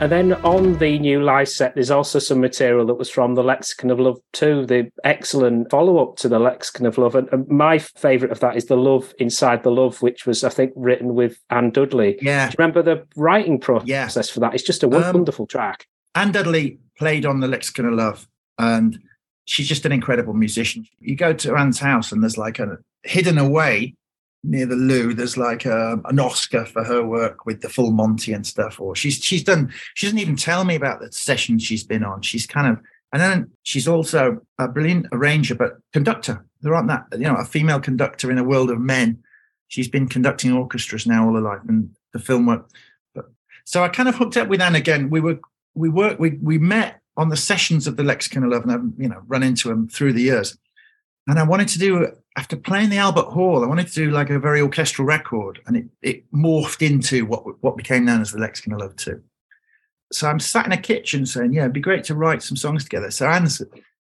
And 0.00 0.12
then 0.12 0.34
on 0.44 0.78
the 0.78 0.96
new 1.00 1.20
live 1.20 1.48
set, 1.48 1.74
there's 1.74 1.90
also 1.90 2.20
some 2.20 2.40
material 2.40 2.86
that 2.86 2.94
was 2.94 3.10
from 3.10 3.34
the 3.34 3.42
Lexicon 3.42 3.90
of 3.90 3.98
Love 3.98 4.18
too, 4.32 4.64
the 4.64 4.92
excellent 5.02 5.70
follow 5.70 5.98
up 5.98 6.14
to 6.18 6.28
the 6.28 6.38
Lexicon 6.38 6.86
of 6.86 6.98
Love. 6.98 7.16
And, 7.16 7.48
my 7.48 7.78
favourite 7.78 8.30
of 8.30 8.38
that 8.38 8.56
is 8.56 8.66
The 8.66 8.76
Love 8.76 9.12
Inside 9.18 9.64
the 9.64 9.72
Love, 9.72 10.00
which 10.00 10.24
was, 10.24 10.44
I 10.44 10.50
think, 10.50 10.72
written 10.76 11.14
with 11.14 11.38
Anne 11.50 11.70
Dudley. 11.72 12.16
Yeah. 12.22 12.46
Do 12.46 12.50
you 12.52 12.54
remember 12.58 12.80
the 12.82 13.04
writing 13.16 13.58
process 13.58 13.88
Yeah. 13.88 14.22
for 14.32 14.38
that? 14.38 14.54
It's 14.54 14.62
just 14.62 14.84
a 14.84 14.86
Um, 14.86 14.92
wonderful 15.14 15.48
track. 15.48 15.84
Anne 16.14 16.30
Dudley 16.30 16.78
played 16.96 17.26
on 17.26 17.40
the 17.40 17.48
Lexicon 17.48 17.86
of 17.86 17.94
Love, 17.94 18.28
and 18.56 19.00
she's 19.46 19.66
just 19.66 19.84
an 19.84 19.90
incredible 19.90 20.32
musician. 20.32 20.86
You 21.00 21.16
go 21.16 21.32
to 21.32 21.56
Anne's 21.56 21.80
house, 21.80 22.12
and 22.12 22.22
there's 22.22 22.38
like 22.38 22.60
a 22.60 22.78
hidden 23.02 23.36
away 23.36 23.96
near 24.44 24.66
the 24.66 24.76
loo. 24.76 25.14
There's 25.14 25.36
like 25.36 25.64
a, 25.64 26.00
an 26.04 26.18
Oscar 26.18 26.64
for 26.64 26.84
her 26.84 27.04
work 27.04 27.46
with 27.46 27.60
the 27.60 27.68
full 27.68 27.90
Monty 27.90 28.32
and 28.32 28.46
stuff. 28.46 28.80
Or 28.80 28.94
she's 28.94 29.22
she's 29.22 29.42
done. 29.42 29.72
She 29.94 30.06
doesn't 30.06 30.18
even 30.18 30.36
tell 30.36 30.64
me 30.64 30.74
about 30.74 31.00
the 31.00 31.12
sessions 31.12 31.62
she's 31.62 31.84
been 31.84 32.04
on. 32.04 32.22
She's 32.22 32.46
kind 32.46 32.68
of 32.68 32.82
and 33.12 33.22
then 33.22 33.50
she's 33.62 33.88
also 33.88 34.40
a 34.58 34.68
brilliant 34.68 35.06
arranger, 35.12 35.54
but 35.54 35.78
conductor. 35.92 36.44
There 36.60 36.74
aren't 36.74 36.88
that 36.88 37.06
you 37.12 37.26
know 37.26 37.36
a 37.36 37.44
female 37.44 37.80
conductor 37.80 38.30
in 38.30 38.38
a 38.38 38.44
world 38.44 38.70
of 38.70 38.80
men. 38.80 39.22
She's 39.68 39.88
been 39.88 40.08
conducting 40.08 40.52
orchestras 40.52 41.06
now 41.06 41.26
all 41.26 41.34
her 41.34 41.40
life, 41.40 41.60
and 41.68 41.90
the 42.12 42.18
film 42.18 42.46
work. 42.46 42.68
But 43.14 43.30
so 43.64 43.82
I 43.82 43.88
kind 43.88 44.08
of 44.08 44.16
hooked 44.16 44.36
up 44.36 44.48
with 44.48 44.60
Anne 44.60 44.74
again. 44.74 45.10
We 45.10 45.20
were 45.20 45.40
we 45.74 45.88
worked 45.88 46.20
we 46.20 46.38
we 46.42 46.58
met 46.58 47.00
on 47.16 47.30
the 47.30 47.36
sessions 47.36 47.86
of 47.86 47.96
the 47.96 48.02
Lexicon 48.02 48.44
of 48.44 48.50
Love, 48.50 48.62
and 48.62 48.72
I've 48.72 49.00
you 49.00 49.08
know 49.08 49.22
run 49.26 49.42
into 49.42 49.70
him 49.70 49.88
through 49.88 50.12
the 50.12 50.22
years. 50.22 50.58
And 51.28 51.38
I 51.38 51.42
wanted 51.42 51.68
to 51.68 51.78
do 51.78 52.10
after 52.36 52.56
playing 52.56 52.88
the 52.88 52.98
Albert 52.98 53.26
Hall, 53.26 53.62
I 53.62 53.66
wanted 53.66 53.88
to 53.88 53.94
do 53.94 54.10
like 54.10 54.30
a 54.30 54.38
very 54.38 54.62
orchestral 54.62 55.06
record, 55.06 55.60
and 55.66 55.76
it 55.76 55.86
it 56.02 56.32
morphed 56.32 56.88
into 56.88 57.26
what 57.26 57.42
what 57.62 57.76
became 57.76 58.04
known 58.04 58.22
as 58.22 58.32
the 58.32 58.38
Lexicon 58.38 58.72
of 58.72 58.80
Love 58.80 58.96
Two. 58.96 59.22
So 60.10 60.26
I'm 60.26 60.40
sat 60.40 60.64
in 60.64 60.72
a 60.72 60.78
kitchen 60.78 61.26
saying, 61.26 61.52
"Yeah, 61.52 61.62
it'd 61.62 61.74
be 61.74 61.80
great 61.80 62.04
to 62.04 62.14
write 62.14 62.42
some 62.42 62.56
songs 62.56 62.84
together." 62.84 63.10
So 63.10 63.28
Anne's 63.28 63.60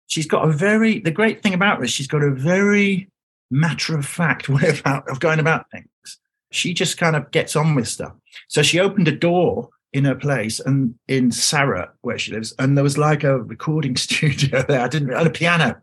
she's 0.09 0.27
got 0.27 0.49
a 0.49 0.53
very 0.53 0.99
the 0.99 1.13
great 1.13 1.43
thing 1.43 1.55
about 1.55 1.79
her 1.79 1.87
she's 1.87 2.09
got 2.09 2.23
a 2.23 2.31
very 2.31 3.09
matter 3.51 3.97
of 3.97 4.05
fact 4.05 4.49
way 4.49 4.77
about 4.81 5.09
of 5.09 5.21
going 5.21 5.39
about 5.39 5.71
things. 5.71 6.19
She 6.51 6.75
just 6.75 6.99
kind 6.99 7.15
of 7.15 7.31
gets 7.31 7.55
on 7.55 7.75
with 7.77 7.87
stuff. 7.87 8.13
So 8.49 8.63
she 8.63 8.81
opened 8.81 9.09
a 9.09 9.13
door 9.13 9.69
in 9.93 10.05
her 10.07 10.15
place 10.17 10.59
and 10.59 10.95
in 11.07 11.31
Surrey, 11.31 11.85
where 12.01 12.19
she 12.19 12.33
lives, 12.33 12.53
and 12.59 12.77
there 12.77 12.83
was 12.83 12.99
like 12.99 13.23
a 13.23 13.43
recording 13.43 13.95
studio 14.09 14.63
there. 14.63 14.81
I 14.81 14.89
didn't 14.89 15.13
and 15.13 15.27
a 15.27 15.31
piano. 15.31 15.81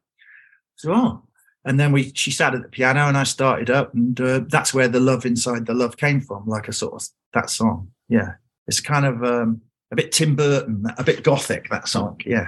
So 0.76 0.94
oh. 0.94 1.24
And 1.66 1.80
then 1.80 1.92
we 1.92 2.12
she 2.16 2.32
sat 2.32 2.56
at 2.56 2.62
the 2.62 2.70
piano 2.70 3.08
and 3.08 3.18
I 3.18 3.24
started 3.24 3.70
up, 3.70 3.94
and 3.94 4.20
uh, 4.20 4.42
that's 4.48 4.74
where 4.74 4.88
the 4.88 5.00
love 5.00 5.26
inside 5.26 5.66
the 5.66 5.74
love 5.74 5.98
came 5.98 6.22
from, 6.22 6.48
like 6.48 6.68
a 6.68 6.74
sort 6.74 6.94
of 6.94 7.08
that 7.34 7.50
song. 7.50 7.92
Yeah. 8.08 8.34
It's 8.68 8.80
kind 8.80 9.06
of 9.06 9.24
um 9.24 9.62
a 9.92 9.96
bit 9.96 10.12
Tim 10.12 10.36
Burton, 10.36 10.86
a 10.98 11.04
bit 11.04 11.24
gothic, 11.24 11.70
that 11.70 11.88
song. 11.88 12.22
Yeah. 12.26 12.48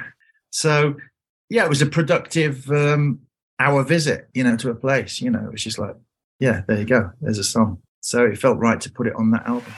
So 0.51 0.95
yeah, 1.49 1.65
it 1.65 1.69
was 1.69 1.81
a 1.81 1.87
productive 1.87 2.69
um 2.71 3.19
hour 3.59 3.83
visit, 3.83 4.29
you 4.33 4.43
know, 4.43 4.55
to 4.57 4.69
a 4.69 4.75
place. 4.75 5.21
You 5.21 5.29
know, 5.29 5.45
it 5.45 5.51
was 5.51 5.63
just 5.63 5.77
like, 5.77 5.95
yeah, 6.39 6.61
there 6.67 6.79
you 6.79 6.85
go. 6.85 7.11
There's 7.21 7.39
a 7.39 7.43
song. 7.43 7.79
So 8.01 8.25
it 8.25 8.37
felt 8.37 8.57
right 8.57 8.81
to 8.81 8.91
put 8.91 9.07
it 9.07 9.15
on 9.15 9.31
that 9.31 9.45
album. 9.45 9.73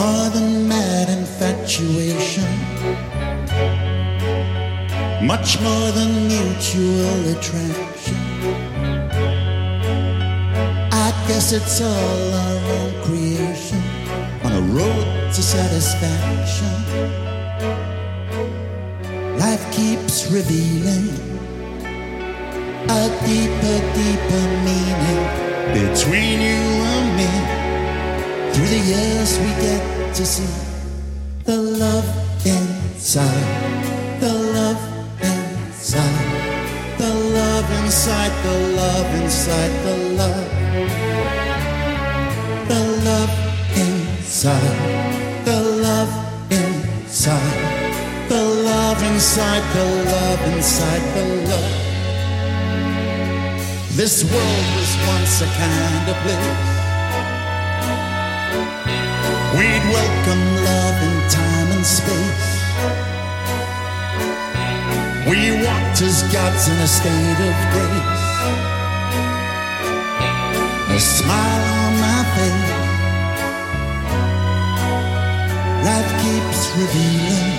More 0.00 0.30
than 0.30 0.66
mad 0.66 1.10
infatuation, 1.10 2.50
much 5.26 5.60
more 5.60 5.90
than 5.98 6.10
mutual 6.26 7.20
attraction. 7.34 8.22
I 11.06 11.08
guess 11.28 11.52
it's 11.52 11.82
all 11.82 12.34
our 12.44 12.60
own 12.78 12.92
creation 13.04 13.82
on 14.42 14.52
a 14.52 14.62
road 14.72 15.06
to 15.34 15.42
satisfaction. 15.42 16.76
Life 19.36 19.64
keeps 19.70 20.30
revealing 20.32 21.08
a 22.88 23.02
deeper, 23.28 23.78
deeper 24.00 24.44
meaning 24.64 25.22
between 25.76 26.40
you 26.40 26.62
and 26.96 27.16
me. 27.18 27.59
Through 28.60 28.76
the 28.76 28.84
years 28.92 29.38
we 29.38 29.48
get 29.64 30.14
to 30.16 30.26
see 30.26 30.44
the 31.44 31.56
love 31.56 32.04
inside, 32.44 34.20
the 34.20 34.34
love 34.52 34.82
inside, 35.22 36.98
the 36.98 37.08
love 37.08 37.70
inside, 37.80 38.32
the 38.44 38.58
love 38.76 39.14
inside, 39.22 39.72
the 39.86 39.96
love, 40.20 40.48
the 42.68 42.80
love 43.08 43.32
inside, 43.80 44.76
the 45.46 45.58
love 45.80 46.12
inside, 46.52 47.56
the 48.28 48.42
love 48.44 49.02
inside, 49.02 49.64
the 49.72 49.84
love 50.04 50.42
inside, 50.52 51.04
the 51.16 51.24
love. 51.48 51.72
This 53.96 54.22
world 54.30 54.66
was 54.76 54.90
once 55.08 55.40
a 55.40 55.46
kind 55.46 56.10
of 56.10 56.16
place. 56.24 56.69
We'd 59.52 59.82
welcome 59.90 60.44
love 60.62 61.02
in 61.02 61.28
time 61.28 61.72
and 61.74 61.84
space. 61.84 62.50
We 65.26 65.50
walked 65.66 66.00
as 66.02 66.22
gods 66.32 66.68
in 66.68 66.78
a 66.78 66.86
state 66.86 67.40
of 67.50 67.56
grace. 67.74 68.26
A 70.94 71.00
smile 71.00 71.64
on 71.82 71.92
my 71.98 72.22
face. 72.36 72.70
Life 75.82 76.12
keeps 76.22 76.60
revealing 76.78 77.58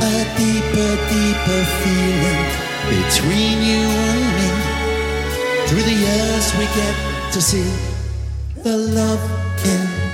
a 0.00 0.16
deeper, 0.40 0.92
deeper 1.12 1.62
feeling 1.84 2.42
between 2.88 3.56
you 3.70 3.84
and 4.08 4.24
me. 4.38 4.50
Through 5.68 5.82
the 5.82 5.98
years, 6.08 6.46
we 6.56 6.64
get 6.80 7.32
to 7.34 7.42
see 7.42 7.70
the 8.62 8.78
love 8.78 9.20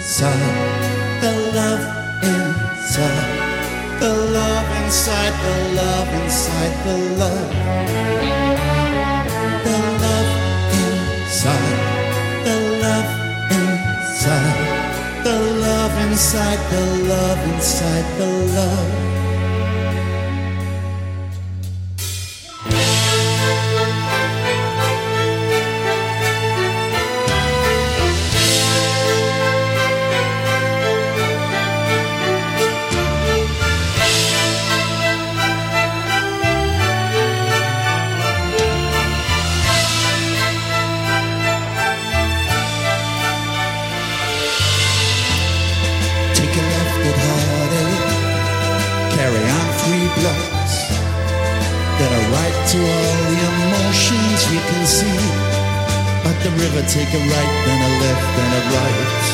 inside, 0.03 1.21
the 1.21 1.33
love 1.55 1.85
inside, 2.25 4.01
the 4.01 4.13
love 4.35 4.69
inside, 4.83 5.35
the 5.45 5.55
love 5.79 6.09
inside, 6.21 6.75
the 6.85 6.97
love, 7.21 7.51
the 9.63 9.79
love 10.03 10.31
inside, 10.83 11.79
the 12.45 12.57
love 12.83 13.11
inside, 13.53 14.59
the 15.23 15.37
love 15.67 15.95
inside, 16.11 16.61
the 16.73 16.85
love 17.07 17.41
inside, 17.55 18.19
the 18.19 18.27
love. 18.57 19.12
The 56.43 56.51
river, 56.59 56.83
take 56.89 57.07
a 57.15 57.23
right, 57.23 57.53
then 57.67 57.81
a 57.87 57.93
left, 58.03 58.27
then 58.35 58.51
a 58.59 58.63
right. 58.75 59.25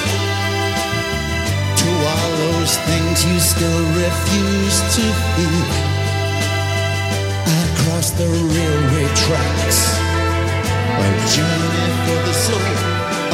To 1.80 1.88
all 2.12 2.30
those 2.44 2.76
things 2.84 3.24
you 3.24 3.36
still 3.40 3.82
refuse 3.96 4.78
to 4.96 5.04
feel. 5.32 5.68
I 7.48 7.62
cross 7.80 8.10
the 8.12 8.28
railway 8.28 9.08
tracks. 9.24 9.78
A 11.00 11.08
journey 11.32 11.88
for 12.04 12.18
the 12.28 12.34
soul, 12.44 12.76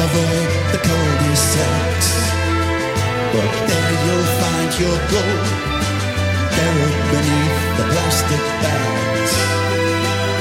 avoid 0.05 0.49
the 0.71 0.79
cul-de-sacs. 0.79 2.09
But 3.33 3.51
there 3.67 3.93
you'll 4.05 4.29
find 4.39 4.71
your 4.79 4.97
gold 5.11 5.47
buried 6.55 6.99
beneath 7.11 7.59
the 7.75 7.85
plastic 7.91 8.43
bags. 8.63 9.33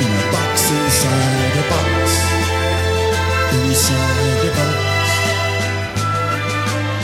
In 0.03 0.11
a 0.23 0.27
box 0.31 0.55
inside 0.71 1.55
a 1.59 1.67
box 1.73 2.34
inside 3.55 4.45
of 4.49 4.59
us. 4.67 5.13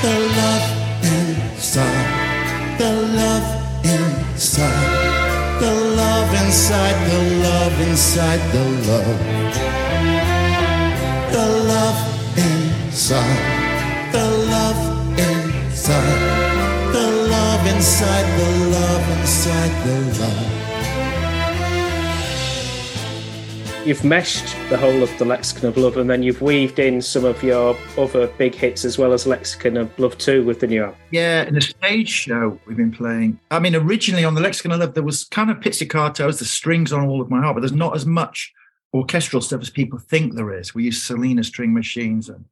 The 0.03 0.15
love 0.39 0.67
inside, 1.15 2.79
the 2.79 2.91
love 3.19 3.49
inside, 3.85 4.91
the 5.61 5.73
love 6.01 6.31
inside, 6.43 6.99
the 7.11 7.21
love 7.47 7.81
inside, 7.89 8.43
the 8.55 8.65
love. 8.89 9.21
The 11.33 11.47
love 11.73 12.01
inside, 12.37 13.43
the 14.13 14.27
love 14.55 14.83
inside, 15.19 16.23
the 16.93 17.07
love 17.33 17.67
inside, 17.75 18.29
the 18.39 18.51
love 18.75 19.07
inside, 19.19 19.73
the 19.85 19.97
love. 20.21 20.60
You've 23.87 24.05
meshed 24.05 24.55
the 24.69 24.77
whole 24.77 25.03
of 25.03 25.11
the 25.19 25.25
Lexicon 25.25 25.71
of 25.71 25.77
Love 25.79 25.97
and 25.97 26.09
then 26.09 26.23
you've 26.23 26.43
weaved 26.43 26.79
in 26.79 27.01
some 27.01 27.25
of 27.25 27.43
your 27.43 27.75
other 27.97 28.27
big 28.27 28.55
hits 28.55 28.85
as 28.85 28.99
well 28.99 29.15
as 29.15 29.27
Lexicon 29.27 29.79
of 29.79 29.99
Love 29.99 30.19
2 30.19 30.45
with 30.45 30.61
the 30.61 30.67
new 30.67 30.85
album. 30.85 30.99
Yeah, 31.11 31.45
in 31.45 31.57
a 31.57 31.63
stage 31.63 32.11
show 32.11 32.61
we've 32.67 32.77
been 32.77 32.93
playing. 32.93 33.41
I 33.51 33.59
mean, 33.59 33.75
originally 33.75 34.23
on 34.23 34.35
the 34.35 34.43
Lexicon 34.43 34.73
of 34.73 34.81
Love, 34.81 34.93
there 34.93 35.03
was 35.03 35.25
kind 35.25 35.51
of 35.51 35.61
pizzicatos, 35.61 36.39
the 36.39 36.45
strings 36.45 36.93
on 36.93 37.09
all 37.09 37.23
of 37.23 37.31
my 37.31 37.41
heart, 37.41 37.57
but 37.57 37.63
there's 37.63 37.73
not 37.73 37.97
as 37.97 38.05
much 38.05 38.53
orchestral 38.93 39.41
stuff 39.41 39.63
as 39.63 39.71
people 39.71 39.99
think 39.99 40.35
there 40.35 40.53
is. 40.53 40.75
We 40.75 40.85
use 40.85 41.03
Solina 41.03 41.43
string 41.43 41.73
machines 41.73 42.29
and 42.29 42.45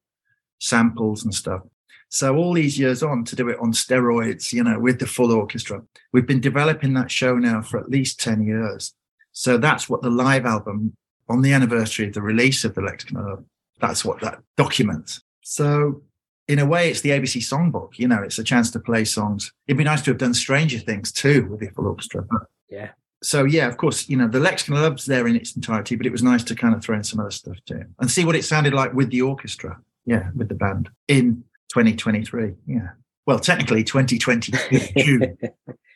samples 0.61 1.25
and 1.25 1.35
stuff. 1.35 1.61
So 2.09 2.37
all 2.37 2.55
these 2.55 2.79
years 2.79 3.03
on 3.03 3.25
to 3.27 3.37
do 3.37 3.51
it 3.51 3.59
on 3.61 3.73
steroids, 3.73 4.51
you 4.51 4.65
know, 4.65 4.79
with 4.79 4.99
the 4.99 5.07
full 5.07 5.33
orchestra, 5.33 5.83
we've 6.15 6.27
been 6.27 6.41
developing 6.41 6.95
that 6.95 7.11
show 7.11 7.37
now 7.37 7.61
for 7.61 7.79
at 7.79 7.91
least 7.91 8.19
10 8.19 8.47
years. 8.47 8.95
So 9.33 9.59
that's 9.59 9.91
what 9.91 10.01
the 10.01 10.11
live 10.11 10.47
album 10.47 10.97
on 11.29 11.43
the 11.43 11.53
anniversary 11.53 12.07
of 12.07 12.15
the 12.15 12.23
release 12.23 12.65
of 12.65 12.75
the 12.75 12.81
Lexicon, 12.81 13.45
that's 13.81 14.05
what 14.05 14.21
that 14.21 14.41
documents. 14.57 15.21
So 15.43 16.03
in 16.47 16.59
a 16.59 16.67
way, 16.67 16.91
it's 16.91 17.03
the 17.03 17.11
ABC 17.11 17.43
songbook. 17.43 17.99
You 17.99 18.09
know, 18.09 18.23
it's 18.23 18.39
a 18.39 18.45
chance 18.45 18.71
to 18.73 18.81
play 18.81 19.05
songs. 19.05 19.53
It'd 19.67 19.79
be 19.79 19.85
nice 19.85 20.03
to 20.03 20.11
have 20.11 20.19
done 20.19 20.35
Stranger 20.35 20.79
Things 20.79 21.13
too 21.13 21.47
with 21.51 21.61
the 21.61 21.69
full 21.69 21.87
orchestra. 21.87 22.25
Yeah. 22.71 22.91
So 23.23 23.45
yeah, 23.45 23.67
of 23.67 23.77
course, 23.77 24.09
you 24.09 24.17
know, 24.17 24.29
the 24.29 24.41
Lexicon 24.41 24.77
of 24.77 24.83
Love's 24.83 25.07
there 25.07 25.27
in 25.27 25.37
its 25.37 25.57
entirety, 25.57 25.97
but 25.97 26.07
it 26.07 26.13
was 26.13 26.23
nice 26.23 26.45
to 26.45 26.55
kind 26.55 26.75
of 26.75 26.83
throw 26.83 26.97
in 26.97 27.05
some 27.05 27.21
other 27.21 27.31
stuff 27.31 27.57
too 27.67 27.85
and 27.99 28.11
see 28.11 28.25
what 28.25 28.37
it 28.37 28.45
sounded 28.45 28.75
like 28.75 28.95
with 28.95 29.11
the 29.11 29.23
orchestra. 29.23 29.79
Yeah, 30.07 30.31
with 30.35 30.49
the 30.49 30.55
band 30.55 30.89
in 31.09 31.45
2023. 31.71 32.55
Yeah. 32.67 32.89
Well, 33.27 33.39
technically 33.39 33.85
2020 33.85 34.53
June 34.97 35.37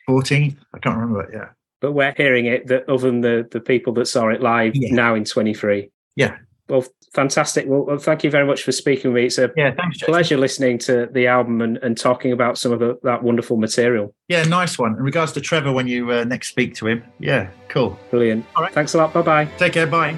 14th. 0.07 0.57
I 0.75 0.79
can't 0.79 0.97
remember 0.97 1.23
it. 1.23 1.29
Yeah 1.33 1.49
but 1.83 1.91
we're 1.91 2.13
hearing 2.15 2.45
it 2.45 2.65
that 2.67 2.87
other 2.87 3.07
than 3.07 3.19
the, 3.19 3.45
the 3.51 3.59
people 3.59 3.91
that 3.91 4.05
saw 4.05 4.29
it 4.29 4.41
live 4.41 4.73
yeah. 4.73 4.95
now 4.95 5.15
in 5.15 5.25
23. 5.25 5.91
Yeah. 6.15 6.37
Well, 6.69 6.85
fantastic. 7.13 7.65
Well, 7.67 7.97
thank 7.97 8.23
you 8.23 8.31
very 8.31 8.47
much 8.47 8.63
for 8.63 8.71
speaking 8.71 9.11
with 9.11 9.21
me. 9.21 9.25
It's 9.25 9.37
a 9.37 9.51
yeah, 9.57 9.73
thanks, 9.75 10.01
pleasure 10.01 10.37
listening 10.37 10.77
to 10.79 11.09
the 11.11 11.27
album 11.27 11.61
and, 11.61 11.75
and 11.79 11.97
talking 11.97 12.31
about 12.31 12.57
some 12.57 12.71
of 12.71 12.79
the, 12.79 12.97
that 13.03 13.21
wonderful 13.21 13.57
material. 13.57 14.15
Yeah, 14.29 14.43
nice 14.43 14.79
one. 14.79 14.93
In 14.93 15.03
regards 15.03 15.33
to 15.33 15.41
Trevor, 15.41 15.73
when 15.73 15.87
you 15.87 16.09
uh, 16.09 16.23
next 16.23 16.47
speak 16.47 16.73
to 16.75 16.87
him, 16.87 17.03
yeah, 17.19 17.49
cool. 17.67 17.99
Brilliant. 18.11 18.45
All 18.55 18.63
right. 18.63 18.73
Thanks 18.73 18.93
a 18.93 18.97
lot. 18.97 19.13
Bye 19.13 19.21
bye. 19.21 19.45
Take 19.57 19.73
care. 19.73 19.85
Bye. 19.85 20.17